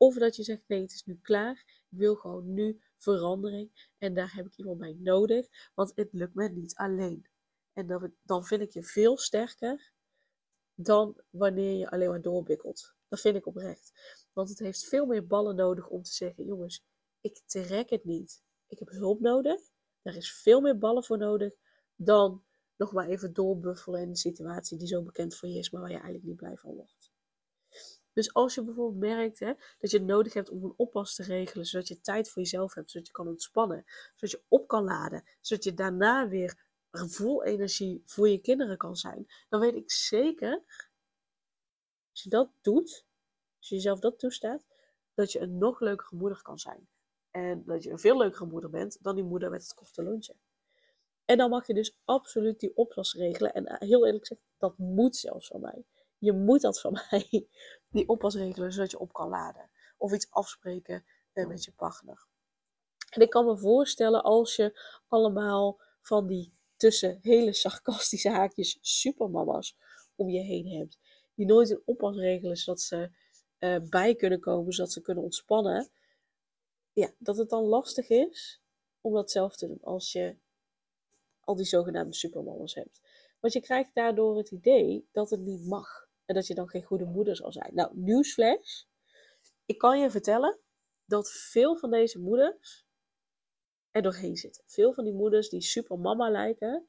of 0.00 0.14
dat 0.14 0.36
je 0.36 0.42
zegt, 0.42 0.62
nee, 0.66 0.80
het 0.80 0.92
is 0.92 1.04
nu 1.04 1.18
klaar. 1.22 1.64
Ik 1.90 1.98
wil 1.98 2.14
gewoon 2.14 2.54
nu 2.54 2.80
verandering. 2.96 3.90
En 3.98 4.14
daar 4.14 4.34
heb 4.34 4.46
ik 4.46 4.56
iemand 4.56 4.78
bij 4.78 4.96
nodig. 4.98 5.70
Want 5.74 5.92
het 5.94 6.08
lukt 6.12 6.34
me 6.34 6.48
niet 6.48 6.74
alleen. 6.74 7.26
En 7.72 7.86
dan, 7.86 8.14
dan 8.22 8.44
vind 8.44 8.60
ik 8.60 8.70
je 8.70 8.82
veel 8.82 9.18
sterker 9.18 9.92
dan 10.74 11.20
wanneer 11.30 11.78
je 11.78 11.90
alleen 11.90 12.08
maar 12.08 12.20
doorbikkelt. 12.20 12.94
Dat 13.08 13.20
vind 13.20 13.36
ik 13.36 13.46
oprecht. 13.46 13.92
Want 14.32 14.48
het 14.48 14.58
heeft 14.58 14.84
veel 14.84 15.06
meer 15.06 15.26
ballen 15.26 15.56
nodig 15.56 15.88
om 15.88 16.02
te 16.02 16.12
zeggen: 16.12 16.44
jongens, 16.44 16.84
ik 17.20 17.40
trek 17.46 17.90
het 17.90 18.04
niet. 18.04 18.42
Ik 18.66 18.78
heb 18.78 18.88
hulp 18.88 19.20
nodig. 19.20 19.60
Daar 20.02 20.16
is 20.16 20.32
veel 20.32 20.60
meer 20.60 20.78
ballen 20.78 21.04
voor 21.04 21.18
nodig 21.18 21.52
dan 21.96 22.44
nog 22.76 22.92
maar 22.92 23.08
even 23.08 23.32
doorbuffelen 23.32 24.00
in 24.00 24.08
een 24.08 24.16
situatie 24.16 24.78
die 24.78 24.88
zo 24.88 25.02
bekend 25.02 25.36
voor 25.36 25.48
je 25.48 25.58
is, 25.58 25.70
maar 25.70 25.80
waar 25.80 25.90
je 25.90 25.96
eigenlijk 25.96 26.26
niet 26.26 26.36
blij 26.36 26.56
van 26.56 26.74
wordt. 26.74 27.09
Dus 28.12 28.34
als 28.34 28.54
je 28.54 28.64
bijvoorbeeld 28.64 29.00
merkt 29.00 29.38
hè, 29.38 29.52
dat 29.78 29.90
je 29.90 29.98
het 29.98 30.06
nodig 30.06 30.32
hebt 30.32 30.50
om 30.50 30.64
een 30.64 30.74
oppas 30.76 31.14
te 31.14 31.22
regelen, 31.22 31.66
zodat 31.66 31.88
je 31.88 32.00
tijd 32.00 32.30
voor 32.30 32.42
jezelf 32.42 32.74
hebt, 32.74 32.90
zodat 32.90 33.06
je 33.06 33.12
kan 33.12 33.28
ontspannen, 33.28 33.84
zodat 34.14 34.30
je 34.30 34.44
op 34.48 34.68
kan 34.68 34.84
laden, 34.84 35.24
zodat 35.40 35.64
je 35.64 35.74
daarna 35.74 36.28
weer 36.28 36.68
vol 36.90 37.44
energie 37.44 38.02
voor 38.04 38.28
je 38.28 38.38
kinderen 38.38 38.76
kan 38.76 38.96
zijn, 38.96 39.26
dan 39.48 39.60
weet 39.60 39.74
ik 39.74 39.90
zeker, 39.90 40.62
als 42.10 42.22
je 42.22 42.28
dat 42.28 42.50
doet, 42.60 43.04
als 43.58 43.68
je 43.68 43.74
jezelf 43.74 44.00
dat 44.00 44.18
toestaat, 44.18 44.66
dat 45.14 45.32
je 45.32 45.40
een 45.40 45.58
nog 45.58 45.80
leukere 45.80 46.16
moeder 46.16 46.42
kan 46.42 46.58
zijn. 46.58 46.88
En 47.30 47.64
dat 47.64 47.82
je 47.82 47.90
een 47.90 47.98
veel 47.98 48.16
leukere 48.16 48.46
moeder 48.46 48.70
bent 48.70 48.98
dan 49.00 49.14
die 49.14 49.24
moeder 49.24 49.50
met 49.50 49.62
het 49.62 49.74
korte 49.74 50.02
lontje. 50.02 50.34
En 51.24 51.36
dan 51.36 51.50
mag 51.50 51.66
je 51.66 51.74
dus 51.74 51.96
absoluut 52.04 52.60
die 52.60 52.76
oppas 52.76 53.14
regelen. 53.14 53.52
En 53.52 53.76
heel 53.78 54.06
eerlijk 54.06 54.26
gezegd, 54.26 54.46
dat 54.58 54.78
moet 54.78 55.16
zelfs 55.16 55.46
van 55.46 55.60
mij. 55.60 55.84
Je 56.18 56.32
moet 56.32 56.60
dat 56.60 56.80
van 56.80 56.92
mij, 57.10 57.48
die 57.90 58.08
oppas 58.08 58.34
regelen, 58.34 58.72
zodat 58.72 58.90
je 58.90 58.98
op 58.98 59.12
kan 59.12 59.28
laden. 59.28 59.70
Of 59.96 60.12
iets 60.12 60.30
afspreken 60.30 61.04
eh, 61.32 61.46
met 61.46 61.64
je 61.64 61.72
partner. 61.72 62.26
En 63.10 63.20
ik 63.20 63.30
kan 63.30 63.44
me 63.44 63.58
voorstellen 63.58 64.22
als 64.22 64.56
je 64.56 64.80
allemaal 65.08 65.80
van 66.00 66.26
die 66.26 66.52
tussen 66.76 67.18
hele 67.22 67.52
sarcastische 67.52 68.30
haakjes 68.30 68.78
supermama's 68.80 69.76
om 70.14 70.28
je 70.28 70.40
heen 70.40 70.66
hebt. 70.66 70.98
Die 71.34 71.46
nooit 71.46 71.70
een 71.70 71.82
oppas 71.84 72.16
regelen 72.16 72.56
zodat 72.56 72.80
ze 72.80 73.10
uh, 73.58 73.76
bij 73.88 74.14
kunnen 74.14 74.40
komen, 74.40 74.72
zodat 74.72 74.92
ze 74.92 75.00
kunnen 75.00 75.24
ontspannen. 75.24 75.90
Ja, 76.92 77.12
dat 77.18 77.36
het 77.36 77.48
dan 77.48 77.62
lastig 77.62 78.08
is 78.08 78.62
om 79.00 79.12
dat 79.12 79.30
zelf 79.30 79.56
te 79.56 79.66
doen 79.66 79.82
als 79.82 80.12
je 80.12 80.36
al 81.40 81.56
die 81.56 81.66
zogenaamde 81.66 82.14
supermamas 82.14 82.74
hebt. 82.74 83.00
Want 83.40 83.52
je 83.52 83.60
krijgt 83.60 83.94
daardoor 83.94 84.36
het 84.36 84.50
idee 84.50 85.08
dat 85.12 85.30
het 85.30 85.40
niet 85.40 85.66
mag. 85.66 86.09
En 86.30 86.36
dat 86.36 86.46
je 86.46 86.54
dan 86.54 86.68
geen 86.68 86.82
goede 86.82 87.04
moeder 87.04 87.36
zal 87.36 87.52
zijn. 87.52 87.74
Nou, 87.74 87.90
nieuwsflash. 87.94 88.82
Ik 89.66 89.78
kan 89.78 90.00
je 90.00 90.10
vertellen 90.10 90.58
dat 91.04 91.30
veel 91.30 91.76
van 91.76 91.90
deze 91.90 92.18
moeders 92.18 92.86
er 93.90 94.02
doorheen 94.02 94.36
zitten. 94.36 94.62
Veel 94.66 94.92
van 94.92 95.04
die 95.04 95.12
moeders 95.12 95.48
die 95.48 95.60
supermama 95.60 96.30
lijken, 96.30 96.88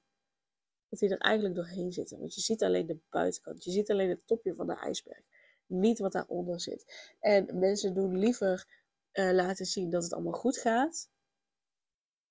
dat 0.90 1.00
die 1.00 1.10
er 1.10 1.18
eigenlijk 1.18 1.56
doorheen 1.56 1.92
zitten. 1.92 2.20
Want 2.20 2.36
je 2.36 2.42
ziet 2.42 2.64
alleen 2.64 2.86
de 2.86 3.00
buitenkant. 3.10 3.64
Je 3.64 3.72
ziet 3.72 3.92
alleen 3.92 4.10
het 4.10 4.28
topje 4.28 4.54
van 4.54 4.68
de 4.68 4.76
ijsberg. 4.76 5.22
Niet 5.66 6.00
wat 6.00 6.12
daaronder 6.12 6.60
zit. 6.60 7.14
En 7.20 7.60
mensen 7.60 7.94
doen 7.94 8.18
liever 8.18 8.68
uh, 9.14 9.32
laten 9.32 9.66
zien 9.66 9.90
dat 9.90 10.04
het 10.04 10.14
allemaal 10.14 10.40
goed 10.40 10.58
gaat. 10.58 11.10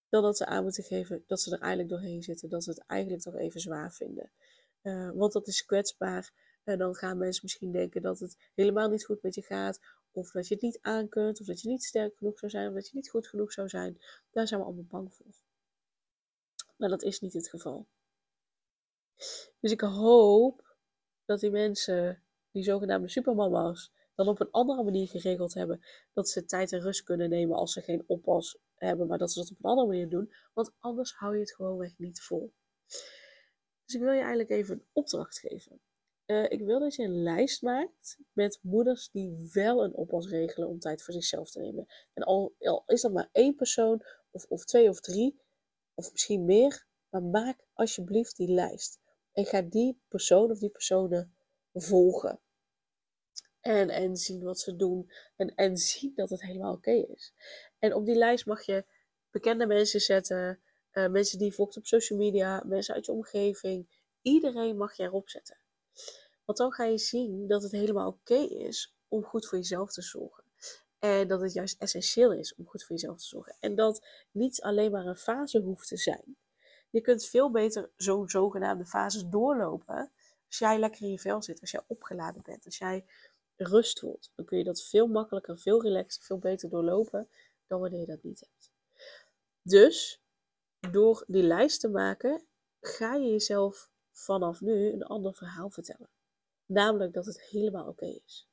Dan 0.09 0.23
dat 0.23 0.37
ze 0.37 0.47
aan 0.47 0.63
moeten 0.63 0.85
geven 0.85 1.25
dat 1.27 1.41
ze 1.41 1.53
er 1.55 1.61
eigenlijk 1.61 1.91
doorheen 1.91 2.23
zitten. 2.23 2.49
Dat 2.49 2.65
ze 2.65 2.71
het 2.71 2.85
eigenlijk 2.87 3.23
toch 3.23 3.37
even 3.37 3.61
zwaar 3.61 3.93
vinden. 3.93 4.31
Uh, 4.83 5.11
want 5.15 5.33
dat 5.33 5.47
is 5.47 5.65
kwetsbaar. 5.65 6.49
En 6.65 6.79
dan 6.79 6.95
gaan 6.95 7.19
mensen 7.19 7.41
misschien 7.43 7.73
denken 7.73 8.03
dat 8.03 8.19
het 8.19 8.37
helemaal 8.55 8.89
niet 8.89 9.05
goed 9.05 9.23
met 9.23 9.35
je 9.35 9.43
gaat. 9.43 9.81
Of 10.13 10.31
dat 10.31 10.49
je 10.49 10.55
het 10.55 10.63
niet 10.63 10.79
aan 10.81 11.09
kunt. 11.09 11.41
Of 11.41 11.47
dat 11.47 11.61
je 11.61 11.69
niet 11.69 11.85
sterk 11.85 12.17
genoeg 12.17 12.39
zou 12.39 12.51
zijn. 12.51 12.69
Of 12.69 12.75
dat 12.75 12.89
je 12.89 12.97
niet 12.97 13.11
goed 13.11 13.27
genoeg 13.27 13.53
zou 13.53 13.69
zijn. 13.69 14.01
Daar 14.31 14.49
zijn 14.49 14.61
we 14.61 14.67
allemaal 14.67 14.85
bang 14.85 15.15
voor. 15.15 15.35
Maar 16.77 16.89
dat 16.89 17.03
is 17.03 17.21
niet 17.21 17.33
het 17.33 17.49
geval. 17.49 17.87
Dus 19.61 19.71
ik 19.71 19.81
hoop 19.81 20.77
dat 21.25 21.41
die 21.41 21.51
mensen, 21.51 22.23
die 22.51 22.63
zogenaamde 22.63 23.09
supermama's, 23.09 23.93
dan 24.15 24.29
op 24.29 24.41
een 24.41 24.51
andere 24.51 24.83
manier 24.83 25.09
geregeld 25.09 25.55
hebben. 25.55 25.81
Dat 26.13 26.29
ze 26.29 26.45
tijd 26.45 26.73
en 26.73 26.81
rust 26.81 27.03
kunnen 27.03 27.29
nemen 27.29 27.57
als 27.57 27.73
ze 27.73 27.81
geen 27.81 28.05
oppas 28.07 28.59
hebben, 28.75 29.07
maar 29.07 29.19
dat 29.19 29.33
ze 29.33 29.39
dat 29.39 29.51
op 29.51 29.57
een 29.59 29.71
andere 29.71 29.87
manier 29.87 30.09
doen. 30.09 30.33
Want 30.53 30.73
anders 30.79 31.15
hou 31.15 31.35
je 31.35 31.41
het 31.41 31.55
gewoonweg 31.55 31.99
niet 31.99 32.21
vol. 32.21 32.53
Dus 33.85 33.95
ik 33.95 34.01
wil 34.01 34.13
je 34.13 34.19
eigenlijk 34.21 34.51
even 34.51 34.75
een 34.75 34.87
opdracht 34.93 35.39
geven. 35.39 35.81
Uh, 36.31 36.51
ik 36.51 36.61
wil 36.61 36.79
dat 36.79 36.95
je 36.95 37.03
een 37.03 37.23
lijst 37.23 37.63
maakt 37.63 38.19
met 38.33 38.59
moeders 38.63 39.11
die 39.11 39.51
wel 39.53 39.85
een 39.85 39.95
oppas 39.95 40.29
regelen 40.29 40.69
om 40.69 40.79
tijd 40.79 41.03
voor 41.03 41.15
zichzelf 41.15 41.51
te 41.51 41.61
nemen. 41.61 41.87
En 42.13 42.23
al, 42.23 42.55
al 42.59 42.83
is 42.87 43.01
dat 43.01 43.13
maar 43.13 43.29
één 43.33 43.55
persoon, 43.55 44.03
of, 44.31 44.47
of 44.49 44.65
twee 44.65 44.89
of 44.89 45.01
drie, 45.01 45.41
of 45.95 46.13
misschien 46.13 46.45
meer, 46.45 46.87
maar 47.09 47.23
maak 47.23 47.67
alsjeblieft 47.73 48.37
die 48.37 48.49
lijst. 48.49 49.01
En 49.33 49.45
ga 49.45 49.63
die 49.63 50.01
persoon 50.09 50.51
of 50.51 50.59
die 50.59 50.71
personen 50.71 51.35
volgen. 51.73 52.41
En, 53.61 53.89
en 53.89 54.17
zien 54.17 54.43
wat 54.43 54.61
ze 54.61 54.77
doen. 54.77 55.11
En, 55.37 55.55
en 55.55 55.77
zien 55.77 56.13
dat 56.15 56.31
het 56.31 56.43
helemaal 56.43 56.75
oké 56.75 56.91
is. 56.91 57.35
En 57.79 57.95
op 57.95 58.05
die 58.07 58.17
lijst 58.17 58.47
mag 58.47 58.63
je 58.63 58.85
bekende 59.31 59.67
mensen 59.67 60.01
zetten. 60.01 60.61
Uh, 60.93 61.09
mensen 61.09 61.39
die 61.39 61.47
je 61.47 61.53
volgt 61.53 61.77
op 61.77 61.87
social 61.87 62.19
media. 62.19 62.63
Mensen 62.67 62.95
uit 62.95 63.07
je 63.07 63.13
omgeving. 63.13 63.89
Iedereen 64.23 64.77
mag 64.77 64.97
je 64.97 65.03
erop 65.03 65.29
zetten. 65.29 65.60
Want 66.45 66.59
dan 66.59 66.73
ga 66.73 66.85
je 66.85 66.99
zien 66.99 67.49
dat 67.49 67.63
het 67.63 67.73
helemaal 67.73 68.09
oké 68.09 68.35
is 68.35 68.95
om 69.09 69.25
goed 69.25 69.47
voor 69.47 69.59
jezelf 69.59 69.93
te 69.93 70.03
zorgen. 70.03 70.45
En 70.99 71.29
dat 71.29 71.41
het 71.41 71.53
juist 71.53 71.81
essentieel 71.81 72.33
is 72.33 72.55
om 72.55 72.67
goed 72.67 72.85
voor 72.85 72.97
jezelf 72.97 73.19
te 73.19 73.27
zorgen. 73.27 73.57
En 73.61 73.75
dat 73.75 74.07
niet 74.31 74.63
alleen 74.63 74.91
maar 74.91 75.07
een 75.07 75.17
fase 75.17 75.61
hoeft 75.61 75.89
te 75.89 75.97
zijn. 75.97 76.37
Je 76.91 77.01
kunt 77.01 77.25
veel 77.25 77.51
beter 77.51 77.91
zo'n 77.97 78.29
zogenaamde 78.29 78.87
fases 78.87 79.25
doorlopen 79.27 80.11
als 80.47 80.59
jij 80.59 80.79
lekker 80.79 81.03
in 81.03 81.11
je 81.11 81.19
vel 81.19 81.43
zit, 81.43 81.61
als 81.61 81.71
jij 81.71 81.83
opgeladen 81.87 82.43
bent, 82.43 82.65
als 82.65 82.79
jij 82.79 83.05
rust 83.57 83.99
voelt. 83.99 84.31
Dan 84.35 84.45
kun 84.45 84.59
je 84.59 84.65
dat 84.65 84.83
veel 84.83 85.07
makkelijker, 85.07 85.59
veel 85.59 85.83
relaxer, 85.83 86.23
veel 86.23 86.39
beter 86.39 86.69
doorlopen 86.69 87.29
dan 87.67 87.81
wanneer 87.81 88.01
je 88.01 88.07
dat 88.07 88.23
niet 88.23 88.41
hebt. 88.41 88.71
Dus 89.63 90.23
door 90.91 91.25
die 91.27 91.43
lijst 91.43 91.81
te 91.81 91.89
maken, 91.89 92.47
ga 92.81 93.15
je 93.15 93.31
jezelf 93.31 93.90
vanaf 94.25 94.61
nu 94.61 94.93
een 94.93 95.03
ander 95.03 95.35
verhaal 95.35 95.71
vertellen. 95.71 96.11
Namelijk 96.67 97.13
dat 97.13 97.27
het 97.27 97.43
helemaal 97.43 97.87
oké 97.87 98.07
is. 98.07 98.49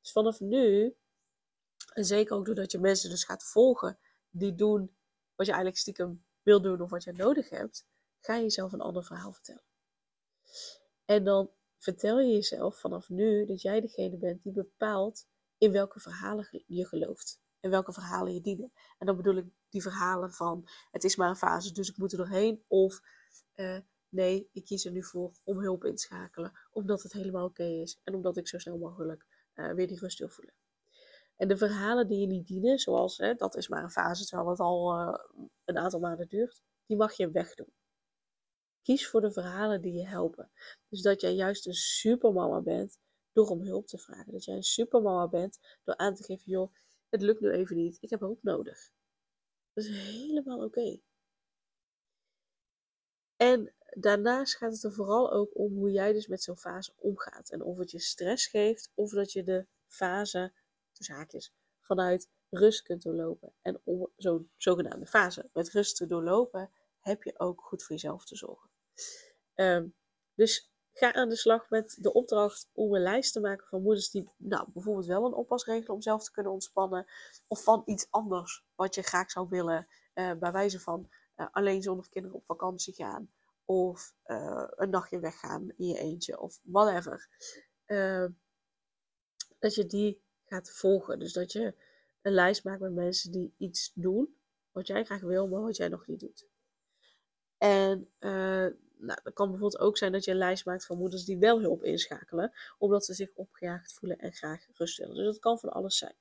Dus 0.00 0.12
vanaf 0.12 0.40
nu, 0.40 0.96
en 1.92 2.04
zeker 2.04 2.36
ook 2.36 2.46
doordat 2.46 2.72
je 2.72 2.78
mensen 2.78 3.10
dus 3.10 3.24
gaat 3.24 3.44
volgen 3.44 3.98
die 4.30 4.54
doen 4.54 4.96
wat 5.34 5.46
je 5.46 5.52
eigenlijk 5.52 5.80
stiekem 5.80 6.24
wil 6.42 6.62
doen 6.62 6.80
of 6.80 6.90
wat 6.90 7.04
je 7.04 7.12
nodig 7.12 7.48
hebt, 7.50 7.86
ga 8.20 8.34
je 8.34 8.42
jezelf 8.42 8.72
een 8.72 8.80
ander 8.80 9.04
verhaal 9.04 9.32
vertellen. 9.32 9.64
En 11.04 11.24
dan 11.24 11.50
vertel 11.78 12.20
je 12.20 12.32
jezelf 12.32 12.80
vanaf 12.80 13.08
nu 13.08 13.46
dat 13.46 13.62
jij 13.62 13.80
degene 13.80 14.16
bent 14.16 14.42
die 14.42 14.52
bepaalt 14.52 15.26
in 15.58 15.72
welke 15.72 16.00
verhalen 16.00 16.64
je 16.66 16.86
gelooft. 16.86 17.42
En 17.60 17.70
welke 17.70 17.92
verhalen 17.92 18.34
je 18.34 18.40
dienen. 18.40 18.72
En 18.98 19.06
dan 19.06 19.16
bedoel 19.16 19.36
ik 19.36 19.46
die 19.68 19.82
verhalen 19.82 20.32
van 20.32 20.68
het 20.90 21.04
is 21.04 21.16
maar 21.16 21.28
een 21.28 21.36
fase, 21.36 21.72
dus 21.72 21.90
ik 21.90 21.96
moet 21.96 22.12
er 22.12 22.18
doorheen. 22.18 22.64
Of 22.66 23.00
uh, 23.54 23.78
nee, 24.14 24.48
ik 24.52 24.64
kies 24.64 24.84
er 24.84 24.92
nu 24.92 25.04
voor 25.04 25.32
om 25.44 25.58
hulp 25.58 25.84
in 25.84 25.94
te 25.94 26.02
schakelen. 26.02 26.52
Omdat 26.70 27.02
het 27.02 27.12
helemaal 27.12 27.44
oké 27.44 27.64
is. 27.64 28.00
En 28.04 28.14
omdat 28.14 28.36
ik 28.36 28.48
zo 28.48 28.58
snel 28.58 28.78
mogelijk 28.78 29.26
uh, 29.54 29.72
weer 29.72 29.88
die 29.88 29.98
rust 29.98 30.18
wil 30.18 30.28
voelen. 30.28 30.54
En 31.36 31.48
de 31.48 31.56
verhalen 31.56 32.08
die 32.08 32.20
je 32.20 32.26
niet 32.26 32.46
dienen, 32.46 32.78
zoals 32.78 33.18
hè, 33.18 33.34
dat 33.34 33.56
is 33.56 33.68
maar 33.68 33.82
een 33.82 33.90
fase 33.90 34.26
terwijl 34.26 34.50
het 34.50 34.60
al 34.60 35.00
uh, 35.00 35.14
een 35.64 35.78
aantal 35.78 36.00
maanden 36.00 36.28
duurt, 36.28 36.62
die 36.86 36.96
mag 36.96 37.12
je 37.12 37.30
wegdoen. 37.30 37.72
Kies 38.82 39.08
voor 39.08 39.20
de 39.20 39.32
verhalen 39.32 39.80
die 39.80 39.92
je 39.92 40.06
helpen. 40.06 40.50
Dus 40.88 41.02
dat 41.02 41.20
jij 41.20 41.34
juist 41.34 41.66
een 41.66 41.74
supermama 41.74 42.60
bent 42.60 42.98
door 43.32 43.48
om 43.48 43.62
hulp 43.62 43.86
te 43.86 43.98
vragen. 43.98 44.32
Dat 44.32 44.44
jij 44.44 44.56
een 44.56 44.62
supermama 44.62 45.28
bent 45.28 45.58
door 45.84 45.96
aan 45.96 46.14
te 46.14 46.22
geven, 46.22 46.50
joh, 46.50 46.74
het 47.08 47.22
lukt 47.22 47.40
nu 47.40 47.50
even 47.50 47.76
niet, 47.76 47.98
ik 48.00 48.10
heb 48.10 48.20
hulp 48.20 48.42
nodig. 48.42 48.90
Dat 49.72 49.84
is 49.84 49.90
helemaal 49.90 50.64
oké. 50.64 51.00
En 53.36 53.74
daarnaast 53.94 54.56
gaat 54.56 54.72
het 54.72 54.82
er 54.82 54.92
vooral 54.92 55.32
ook 55.32 55.50
om 55.58 55.74
hoe 55.74 55.90
jij 55.90 56.12
dus 56.12 56.26
met 56.26 56.42
zo'n 56.42 56.58
fase 56.58 56.92
omgaat. 56.96 57.50
En 57.50 57.62
of 57.62 57.78
het 57.78 57.90
je 57.90 58.00
stress 58.00 58.46
geeft, 58.46 58.90
of 58.94 59.10
dat 59.10 59.32
je 59.32 59.42
de 59.42 59.66
fase 59.86 60.52
tussen 60.92 61.14
haakjes, 61.14 61.52
vanuit 61.80 62.28
rust 62.50 62.82
kunt 62.82 63.02
doorlopen. 63.02 63.52
En 63.62 63.80
om 63.84 64.10
zo'n 64.16 64.50
zogenaamde 64.56 65.06
fase 65.06 65.48
met 65.52 65.70
rust 65.70 65.96
te 65.96 66.06
doorlopen, 66.06 66.70
heb 66.98 67.22
je 67.22 67.38
ook 67.38 67.62
goed 67.62 67.82
voor 67.82 67.94
jezelf 67.96 68.24
te 68.24 68.36
zorgen. 68.36 68.70
Um, 69.54 69.94
dus 70.34 70.72
ga 70.92 71.12
aan 71.12 71.28
de 71.28 71.36
slag 71.36 71.70
met 71.70 71.96
de 72.00 72.12
opdracht 72.12 72.68
om 72.72 72.94
een 72.94 73.02
lijst 73.02 73.32
te 73.32 73.40
maken 73.40 73.66
van 73.66 73.82
moeders 73.82 74.10
die 74.10 74.30
nou, 74.36 74.68
bijvoorbeeld 74.72 75.06
wel 75.06 75.24
een 75.24 75.34
oppas 75.34 75.64
regelen 75.64 75.94
om 75.94 76.02
zelf 76.02 76.24
te 76.24 76.30
kunnen 76.30 76.52
ontspannen. 76.52 77.06
Of 77.48 77.62
van 77.62 77.82
iets 77.86 78.06
anders 78.10 78.64
wat 78.74 78.94
je 78.94 79.02
graag 79.02 79.30
zou 79.30 79.48
willen. 79.48 79.88
Uh, 80.14 80.32
bij 80.32 80.52
wijze 80.52 80.80
van 80.80 81.10
uh, 81.36 81.46
alleen 81.50 81.82
zonder 81.82 82.08
kinderen 82.08 82.36
op 82.36 82.44
vakantie 82.44 82.94
gaan. 82.94 83.30
Of 83.64 84.14
uh, 84.26 84.68
een 84.68 84.90
nachtje 84.90 85.18
weggaan 85.18 85.72
in 85.76 85.86
je 85.86 85.98
eentje. 85.98 86.40
Of 86.40 86.60
whatever. 86.62 87.28
Ehm, 87.84 88.30
dat 89.58 89.74
je 89.74 89.86
die 89.86 90.22
gaat 90.44 90.70
volgen. 90.70 91.18
Dus 91.18 91.32
dat 91.32 91.52
je 91.52 91.74
een 92.22 92.32
lijst 92.32 92.64
maakt 92.64 92.80
met 92.80 92.92
mensen 92.92 93.32
die 93.32 93.54
iets 93.56 93.92
doen 93.94 94.36
wat 94.72 94.86
jij 94.86 95.04
graag 95.04 95.20
wil, 95.20 95.48
maar 95.48 95.62
wat 95.62 95.76
jij 95.76 95.88
nog 95.88 96.06
niet 96.06 96.20
doet. 96.20 96.46
En 97.58 98.10
uh, 98.20 98.66
nou, 98.96 99.20
dat 99.22 99.32
kan 99.32 99.50
bijvoorbeeld 99.50 99.82
ook 99.82 99.96
zijn 99.96 100.12
dat 100.12 100.24
je 100.24 100.30
een 100.30 100.36
lijst 100.36 100.64
maakt 100.64 100.86
van 100.86 100.98
moeders 100.98 101.24
die 101.24 101.38
wel 101.38 101.60
hulp 101.60 101.82
inschakelen, 101.82 102.52
omdat 102.78 103.04
ze 103.04 103.14
zich 103.14 103.30
opgejaagd 103.34 103.92
voelen 103.92 104.18
en 104.18 104.32
graag 104.32 104.66
rust 104.72 104.98
willen. 104.98 105.14
Dus 105.14 105.24
dat 105.24 105.38
kan 105.38 105.58
van 105.58 105.68
alles 105.68 105.98
zijn. 105.98 106.14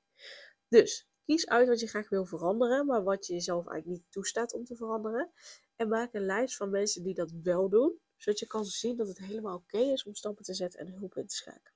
Dus 0.68 1.08
kies 1.26 1.48
uit 1.48 1.68
wat 1.68 1.80
je 1.80 1.88
graag 1.88 2.10
wil 2.10 2.26
veranderen, 2.26 2.86
maar 2.86 3.04
wat 3.04 3.26
je 3.26 3.34
jezelf 3.34 3.68
eigenlijk 3.68 4.00
niet 4.00 4.12
toestaat 4.12 4.54
om 4.54 4.66
te 4.66 4.76
veranderen. 4.76 5.32
En 5.76 5.88
maak 5.88 6.14
een 6.14 6.26
lijst 6.26 6.56
van 6.56 6.70
mensen 6.70 7.04
die 7.04 7.14
dat 7.14 7.32
wel 7.44 7.70
doen, 7.70 8.00
zodat 8.18 8.40
je 8.40 8.48
kan 8.48 8.66
zien 8.66 8.98
dat 8.98 9.08
het 9.08 9.18
helemaal 9.18 9.56
oké 9.56 9.78
is 9.78 10.04
om 10.04 10.16
stappen 10.16 10.44
te 10.44 10.54
zetten 10.54 10.80
en 10.80 10.94
hulp 10.94 11.18
in 11.18 11.28
te 11.28 11.36
schakelen. 11.36 11.74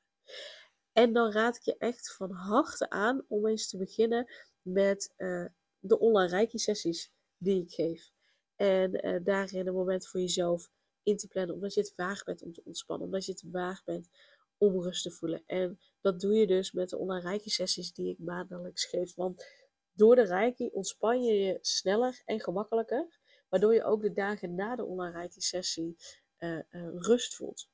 En 0.91 1.13
dan 1.13 1.31
raad 1.31 1.55
ik 1.55 1.61
je 1.61 1.77
echt 1.77 2.15
van 2.15 2.31
harte 2.31 2.89
aan 2.89 3.25
om 3.27 3.47
eens 3.47 3.69
te 3.69 3.77
beginnen 3.77 4.31
met 4.61 5.13
uh, 5.17 5.45
de 5.79 5.99
online 5.99 6.29
reiki 6.29 6.57
sessies 6.57 7.11
die 7.37 7.61
ik 7.61 7.71
geef. 7.71 8.11
En 8.55 9.05
uh, 9.05 9.23
daarin 9.23 9.67
een 9.67 9.73
moment 9.73 10.07
voor 10.07 10.19
jezelf 10.19 10.69
in 11.03 11.17
te 11.17 11.27
plannen, 11.27 11.55
omdat 11.55 11.73
je 11.73 11.79
het 11.79 11.95
waard 11.95 12.23
bent 12.23 12.41
om 12.41 12.53
te 12.53 12.61
ontspannen, 12.65 13.05
omdat 13.05 13.25
je 13.25 13.31
het 13.31 13.43
waard 13.51 13.83
bent 13.85 14.09
om 14.57 14.81
rust 14.81 15.03
te 15.03 15.11
voelen. 15.11 15.43
En 15.45 15.79
dat 16.01 16.19
doe 16.19 16.33
je 16.33 16.47
dus 16.47 16.71
met 16.71 16.89
de 16.89 16.97
online 16.97 17.29
reiki 17.29 17.49
sessies 17.49 17.93
die 17.93 18.09
ik 18.09 18.19
maandelijks 18.19 18.85
geef. 18.85 19.15
Want 19.15 19.45
door 19.93 20.15
de 20.15 20.25
reiki 20.25 20.69
ontspan 20.73 21.23
je 21.23 21.33
je 21.33 21.57
sneller 21.61 22.21
en 22.25 22.41
gemakkelijker, 22.41 23.16
waardoor 23.49 23.73
je 23.73 23.83
ook 23.83 24.01
de 24.01 24.13
dagen 24.13 24.55
na 24.55 24.75
de 24.75 24.85
online 24.85 25.29
sessie 25.37 25.97
uh, 26.39 26.59
rust 26.95 27.35
voelt. 27.35 27.69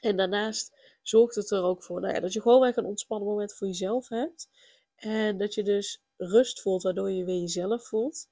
En 0.00 0.16
daarnaast 0.16 0.72
zorgt 1.02 1.34
het 1.34 1.50
er 1.50 1.62
ook 1.62 1.82
voor 1.82 2.00
nou 2.00 2.14
ja, 2.14 2.20
dat 2.20 2.32
je 2.32 2.40
gewoon 2.40 2.60
weer 2.60 2.78
een 2.78 2.84
ontspannen 2.84 3.28
moment 3.28 3.54
voor 3.54 3.66
jezelf 3.66 4.08
hebt. 4.08 4.48
En 4.96 5.38
dat 5.38 5.54
je 5.54 5.62
dus 5.62 6.02
rust 6.16 6.60
voelt, 6.60 6.82
waardoor 6.82 7.10
je 7.10 7.24
weer 7.24 7.40
jezelf 7.40 7.86
voelt. 7.86 8.28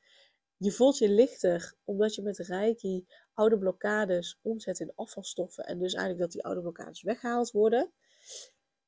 Je 0.56 0.72
voelt 0.72 0.98
je 0.98 1.08
lichter, 1.08 1.74
omdat 1.84 2.14
je 2.14 2.22
met 2.22 2.38
Reiki 2.38 3.06
oude 3.34 3.58
blokkades 3.58 4.38
omzet 4.42 4.80
in 4.80 4.92
afvalstoffen. 4.94 5.64
En 5.64 5.78
dus 5.78 5.92
eigenlijk 5.92 6.22
dat 6.22 6.32
die 6.32 6.44
oude 6.44 6.60
blokkades 6.60 7.02
weggehaald 7.02 7.50
worden. 7.50 7.92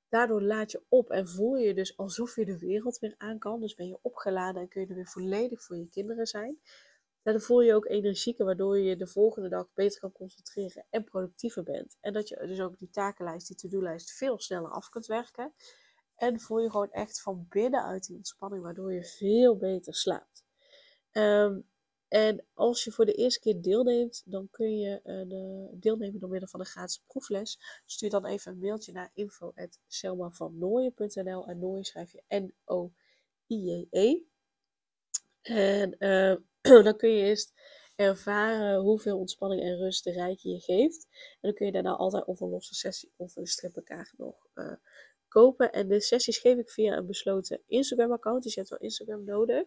Daardoor 0.09 0.43
laat 0.43 0.71
je 0.71 0.83
op 0.89 1.11
en 1.11 1.29
voel 1.29 1.57
je 1.57 1.75
dus 1.75 1.97
alsof 1.97 2.37
je 2.37 2.45
de 2.45 2.59
wereld 2.59 2.99
weer 2.99 3.15
aan 3.19 3.39
kan. 3.39 3.61
Dus 3.61 3.75
ben 3.75 3.87
je 3.87 3.99
opgeladen 4.03 4.63
en 4.63 4.69
kun 4.69 4.81
je 4.81 4.87
er 4.87 4.95
weer 4.95 5.09
volledig 5.09 5.63
voor 5.63 5.77
je 5.77 5.89
kinderen 5.89 6.27
zijn. 6.27 6.61
Daardoor 7.27 7.45
voel 7.45 7.61
je 7.61 7.75
ook 7.75 7.87
energieker, 7.87 8.45
waardoor 8.45 8.79
je 8.79 8.97
de 8.97 9.07
volgende 9.07 9.49
dag 9.49 9.69
beter 9.75 10.01
kan 10.01 10.13
concentreren 10.13 10.87
en 10.91 11.05
productiever 11.05 11.63
bent. 11.63 11.97
En 12.01 12.13
dat 12.13 12.29
je 12.29 12.47
dus 12.47 12.61
ook 12.61 12.79
die 12.79 12.91
takenlijst, 12.91 13.47
die 13.47 13.57
to-do-lijst 13.57 14.13
veel 14.13 14.39
sneller 14.39 14.71
af 14.71 14.89
kunt 14.89 15.07
werken. 15.07 15.53
En 16.17 16.41
voel 16.41 16.61
je 16.61 16.71
gewoon 16.71 16.91
echt 16.91 17.21
van 17.21 17.47
binnenuit 17.49 18.07
die 18.07 18.17
ontspanning, 18.17 18.63
waardoor 18.63 18.93
je 18.93 19.05
veel 19.05 19.57
beter 19.57 19.95
slaapt. 19.95 20.45
Um, 21.13 21.69
en 22.09 22.45
als 22.55 22.85
je 22.85 22.93
voor 22.93 23.05
de 23.05 23.13
eerste 23.13 23.41
keer 23.41 23.63
deelneemt, 23.63 24.23
dan 24.25 24.49
kun 24.51 24.79
je 24.79 25.01
een, 25.03 25.33
uh, 25.33 25.69
deelnemen 25.73 26.21
door 26.21 26.31
middel 26.31 26.49
van 26.49 26.61
een 26.61 26.67
gratis 26.67 27.03
proefles. 27.07 27.61
Stuur 27.87 28.11
dan 28.11 28.27
even 28.27 28.53
een 28.53 28.59
mailtje 28.59 28.93
naar 28.93 29.11
info.selmavannooien.nl 29.15 31.47
en 31.47 31.59
Nooien 31.59 31.85
schrijf 31.85 32.13
je 32.13 32.23
N-O-I-J-E. 32.29 34.21
En 35.43 35.97
uh, 35.99 36.37
dan 36.85 36.97
kun 36.97 37.11
je 37.11 37.25
eerst 37.25 37.53
ervaren 37.97 38.81
hoeveel 38.81 39.19
ontspanning 39.19 39.63
en 39.63 39.77
rust 39.77 40.05
de 40.05 40.13
rijke 40.13 40.49
je 40.49 40.61
geeft. 40.61 41.07
En 41.11 41.39
dan 41.41 41.55
kun 41.55 41.67
je 41.67 41.73
daarna 41.73 41.97
altijd 41.97 42.25
of 42.25 42.41
een 42.41 42.49
losse 42.49 42.75
sessie 42.75 43.13
of 43.17 43.37
een 43.37 43.47
strippenkaart 43.47 44.13
nog 44.17 44.47
uh, 44.55 44.73
kopen. 45.29 45.73
En 45.73 45.89
de 45.89 46.01
sessies 46.01 46.39
geef 46.39 46.59
ik 46.59 46.71
via 46.71 46.97
een 46.97 47.07
besloten 47.07 47.63
Instagram 47.67 48.13
account, 48.13 48.43
dus 48.43 48.55
je 48.55 48.61
hebt 48.61 48.73
wel 48.73 48.81
Instagram 48.81 49.25
nodig. 49.25 49.63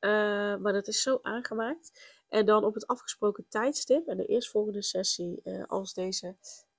Uh, 0.00 0.56
maar 0.56 0.72
dat 0.72 0.88
is 0.88 1.02
zo 1.02 1.18
aangemaakt. 1.22 2.18
En 2.28 2.46
dan 2.46 2.64
op 2.64 2.74
het 2.74 2.86
afgesproken 2.86 3.46
tijdstip 3.48 4.06
en 4.06 4.16
de 4.16 4.26
eerstvolgende 4.26 4.82
sessie, 4.82 5.40
uh, 5.44 5.64
als 5.66 5.94
deze 5.94 6.36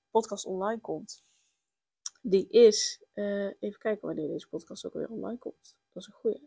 podcast 0.09 0.45
online 0.45 0.81
komt, 0.81 1.23
die 2.21 2.47
is, 2.49 3.01
uh, 3.13 3.45
even 3.45 3.79
kijken 3.79 4.07
wanneer 4.07 4.27
deze 4.27 4.47
podcast 4.47 4.85
ook 4.85 4.93
weer 4.93 5.09
online 5.09 5.37
komt. 5.37 5.75
Dat 5.93 6.03
is 6.03 6.07
een 6.07 6.13
goede. 6.13 6.41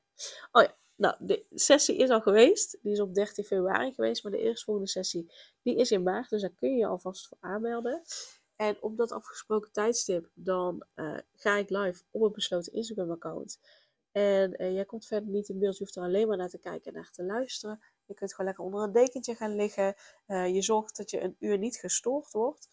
Oh 0.52 0.62
ja, 0.62 0.74
nou, 0.96 1.16
de 1.18 1.44
sessie 1.54 1.96
is 1.96 2.10
al 2.10 2.20
geweest. 2.20 2.78
Die 2.82 2.92
is 2.92 3.00
op 3.00 3.14
13 3.14 3.44
februari 3.44 3.92
geweest, 3.92 4.22
maar 4.22 4.32
de 4.32 4.38
eerstvolgende 4.38 4.90
sessie, 4.90 5.32
die 5.62 5.76
is 5.76 5.90
in 5.90 6.02
maart. 6.02 6.30
Dus 6.30 6.40
daar 6.40 6.54
kun 6.54 6.70
je 6.70 6.76
je 6.76 6.86
alvast 6.86 7.28
voor 7.28 7.38
aanmelden. 7.40 8.02
En 8.56 8.76
op 8.80 8.96
dat 8.96 9.12
afgesproken 9.12 9.72
tijdstip, 9.72 10.28
dan 10.34 10.86
ga 11.34 11.56
ik 11.56 11.70
live 11.70 12.02
op 12.10 12.22
een 12.22 12.32
besloten 12.32 12.72
Instagram-account. 12.72 13.58
En 14.14 14.62
uh, 14.62 14.72
jij 14.72 14.84
komt 14.84 15.06
verder 15.06 15.28
niet 15.28 15.48
in 15.48 15.58
beeld. 15.58 15.78
Je 15.78 15.84
hoeft 15.84 15.96
er 15.96 16.02
alleen 16.02 16.28
maar 16.28 16.36
naar 16.36 16.48
te 16.48 16.58
kijken 16.58 16.86
en 16.86 16.94
naar 16.94 17.10
te 17.10 17.24
luisteren. 17.24 17.80
Je 18.06 18.14
kunt 18.14 18.30
gewoon 18.30 18.46
lekker 18.46 18.64
onder 18.64 18.82
een 18.82 18.92
dekentje 18.92 19.34
gaan 19.34 19.56
liggen. 19.56 19.94
Je 20.26 20.62
zorgt 20.62 20.96
dat 20.96 21.10
je 21.10 21.20
een 21.20 21.36
uur 21.38 21.58
niet 21.58 21.76
gestoord 21.76 22.30
wordt. 22.30 22.68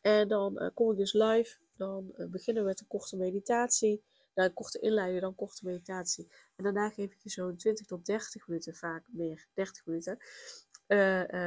En 0.00 0.28
dan 0.28 0.70
kom 0.74 0.90
ik 0.90 0.96
dus 0.96 1.12
live. 1.12 1.56
Dan 1.80 2.12
beginnen 2.30 2.62
we 2.62 2.68
met 2.68 2.80
een 2.80 2.86
korte 2.86 3.16
meditatie. 3.16 4.02
Nou, 4.34 4.48
een 4.48 4.54
korte 4.54 4.78
inleiding, 4.78 5.20
dan 5.20 5.34
korte 5.34 5.64
meditatie. 5.64 6.28
En 6.56 6.64
daarna 6.64 6.90
geef 6.90 7.12
ik 7.12 7.18
je 7.22 7.30
zo'n 7.30 7.56
20 7.56 7.86
tot 7.86 8.06
30 8.06 8.46
minuten, 8.46 8.74
vaak 8.74 9.04
meer 9.12 9.46
30 9.54 9.86
minuten, 9.86 10.18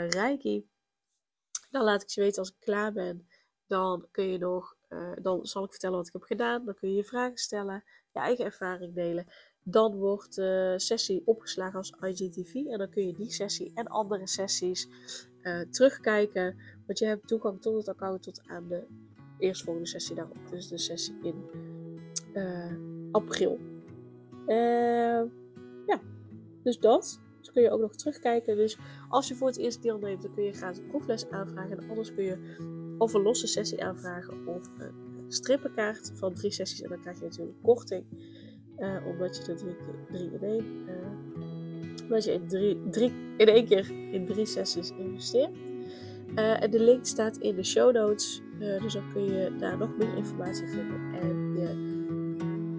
reiki. 0.10 0.68
Dan 1.72 1.84
laat 1.84 2.02
ik 2.02 2.10
je 2.10 2.22
weten 2.22 2.40
als 2.40 2.50
ik 2.50 2.60
klaar 2.60 2.94
ben. 2.94 3.28
Dan 3.68 4.08
kun 4.12 4.28
je 4.28 4.38
nog, 4.38 4.76
dan 5.22 5.46
zal 5.46 5.64
ik 5.64 5.72
vertellen 5.72 5.98
wat 5.98 6.08
ik 6.08 6.14
heb 6.14 6.22
gedaan. 6.22 6.66
Dan 6.66 6.76
kun 6.76 6.90
je 6.90 6.96
je 6.96 7.04
vragen 7.04 7.38
stellen 7.38 7.84
je 8.14 8.20
eigen 8.20 8.46
ervaring 8.46 8.94
delen. 8.94 9.26
Dan 9.64 9.96
wordt 9.96 10.36
de 10.36 10.74
sessie 10.78 11.22
opgeslagen 11.26 11.78
als 11.78 11.94
IGTV. 12.02 12.54
En 12.54 12.78
dan 12.78 12.90
kun 12.90 13.08
je 13.08 13.14
die 13.14 13.32
sessie 13.32 13.72
en 13.74 13.88
andere 13.88 14.28
sessies 14.28 14.88
uh, 15.42 15.62
terugkijken. 15.62 16.58
Want 16.86 17.00
je 17.00 17.06
hebt 17.06 17.28
toegang 17.28 17.62
tot 17.62 17.76
het 17.76 17.88
account 17.88 18.24
tot 18.24 18.42
aan 18.48 18.68
de 18.68 18.88
eerstvolgende 19.44 19.88
sessie 19.88 20.16
daarop. 20.16 20.38
Dus 20.50 20.68
de 20.68 20.78
sessie 20.78 21.16
in 21.22 21.36
uh, 22.34 22.74
april. 23.12 23.60
Uh, 24.48 25.24
ja, 25.88 26.02
dus 26.64 26.80
dat. 26.80 27.22
Dus 27.40 27.52
kun 27.52 27.62
je 27.62 27.72
ook 27.72 27.82
nog 27.82 27.96
terugkijken. 27.96 28.56
Dus 28.56 28.78
als 29.10 29.28
je 29.28 29.36
voor 29.36 29.48
het 29.48 29.58
eerst 29.58 29.82
deelneemt, 29.82 30.22
dan 30.22 30.34
kun 30.34 30.44
je 30.44 30.54
gratis 30.54 30.80
een 30.80 30.88
proefles 30.88 31.30
aanvragen. 31.30 31.78
En 31.78 31.90
anders 31.90 32.14
kun 32.14 32.24
je 32.24 32.56
of 32.98 33.14
een 33.14 33.22
losse 33.22 33.48
sessie 33.48 33.84
aanvragen 33.84 34.48
of 34.48 34.70
een 34.80 35.32
strippenkaart 35.32 36.12
van 36.14 36.34
drie 36.34 36.52
sessies. 36.52 36.82
En 36.82 36.90
dan 36.90 37.00
krijg 37.00 37.18
je 37.18 37.24
natuurlijk 37.24 37.58
korting. 37.62 38.04
Uh, 38.80 39.08
omdat 39.08 39.38
je 39.38 39.52
er 39.52 39.58
drie, 39.58 39.76
drie 40.12 40.32
in 40.32 40.42
één. 40.42 40.66
Omdat 42.04 42.24
je 42.24 42.32
in, 42.32 42.48
drie, 42.48 42.90
drie, 42.90 43.14
in 43.38 43.48
één 43.48 43.66
keer 43.66 43.92
in 44.12 44.26
drie 44.26 44.46
sessies 44.46 44.92
investeert. 44.98 45.52
En 46.36 46.72
de 46.72 46.80
link 46.80 47.06
staat 47.06 47.38
in 47.38 47.56
de 47.56 47.64
show 47.64 47.94
notes. 47.94 48.42
Dus 48.60 48.94
dan 48.94 49.04
kun 49.14 49.24
je 49.24 49.56
daar 49.60 49.78
nog 49.78 49.98
meer 49.98 50.18
informatie 50.18 50.68
vinden. 50.68 51.14
En 51.22 51.54
je 51.56 51.92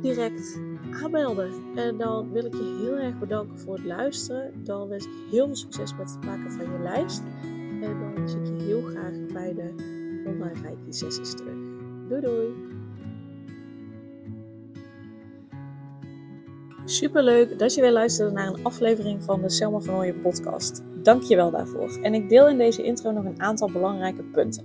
direct 0.03 0.61
aanmelden. 1.03 1.53
En 1.75 1.97
dan 1.97 2.33
wil 2.33 2.45
ik 2.45 2.55
je 2.55 2.79
heel 2.83 2.99
erg 2.99 3.19
bedanken 3.19 3.59
voor 3.59 3.75
het 3.75 3.85
luisteren. 3.85 4.65
Dan 4.65 4.89
wens 4.89 5.05
ik 5.05 5.13
heel 5.31 5.47
veel 5.47 5.57
succes 5.57 5.97
met 5.97 6.11
het 6.11 6.25
maken 6.25 6.53
van 6.53 6.73
je 6.73 6.79
lijst. 6.79 7.23
En 7.83 8.15
dan 8.15 8.29
zie 8.29 8.41
ik 8.41 8.47
je 8.47 8.65
heel 8.65 8.83
graag 8.83 9.13
bij 9.33 9.55
de 9.55 9.75
online 10.27 10.61
reiki 10.63 10.93
sessies 10.93 11.35
terug. 11.35 11.57
Doei 12.09 12.21
doei! 12.21 12.55
Superleuk 16.87 17.59
dat 17.59 17.75
je 17.75 17.81
weer 17.81 17.93
luisterde 17.93 18.33
naar 18.33 18.47
een 18.47 18.65
aflevering 18.65 19.23
van 19.23 19.43
de 19.43 19.51
Selma 19.51 19.81
van 19.81 20.21
podcast. 20.23 20.83
Dank 21.03 21.23
je 21.23 21.37
wel 21.37 21.51
daarvoor. 21.51 21.99
En 22.03 22.15
ik 22.15 22.29
deel 22.29 22.49
in 22.49 22.59
deze 22.59 22.83
intro 22.83 23.11
nog 23.11 23.25
een 23.25 23.41
aantal 23.41 23.71
belangrijke 23.71 24.23
punten. 24.23 24.65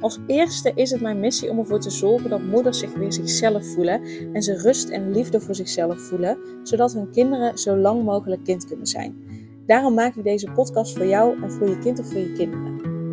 Als 0.00 0.18
eerste 0.26 0.72
is 0.74 0.90
het 0.90 1.00
mijn 1.00 1.20
missie 1.20 1.50
om 1.50 1.58
ervoor 1.58 1.80
te 1.80 1.90
zorgen 1.90 2.30
dat 2.30 2.42
moeders 2.42 2.78
zich 2.78 2.94
weer 2.94 3.12
zichzelf 3.12 3.66
voelen 3.66 4.02
en 4.32 4.42
ze 4.42 4.56
rust 4.56 4.88
en 4.88 5.12
liefde 5.12 5.40
voor 5.40 5.54
zichzelf 5.54 6.00
voelen, 6.00 6.38
zodat 6.62 6.92
hun 6.92 7.10
kinderen 7.10 7.58
zo 7.58 7.76
lang 7.76 8.04
mogelijk 8.04 8.44
kind 8.44 8.66
kunnen 8.66 8.86
zijn. 8.86 9.16
Daarom 9.66 9.94
maak 9.94 10.14
ik 10.14 10.24
deze 10.24 10.50
podcast 10.50 10.96
voor 10.96 11.06
jou 11.06 11.42
en 11.42 11.52
voor 11.52 11.68
je 11.68 11.78
kind 11.78 11.98
of 11.98 12.06
voor 12.06 12.20
je 12.20 12.32
kinderen. 12.32 12.71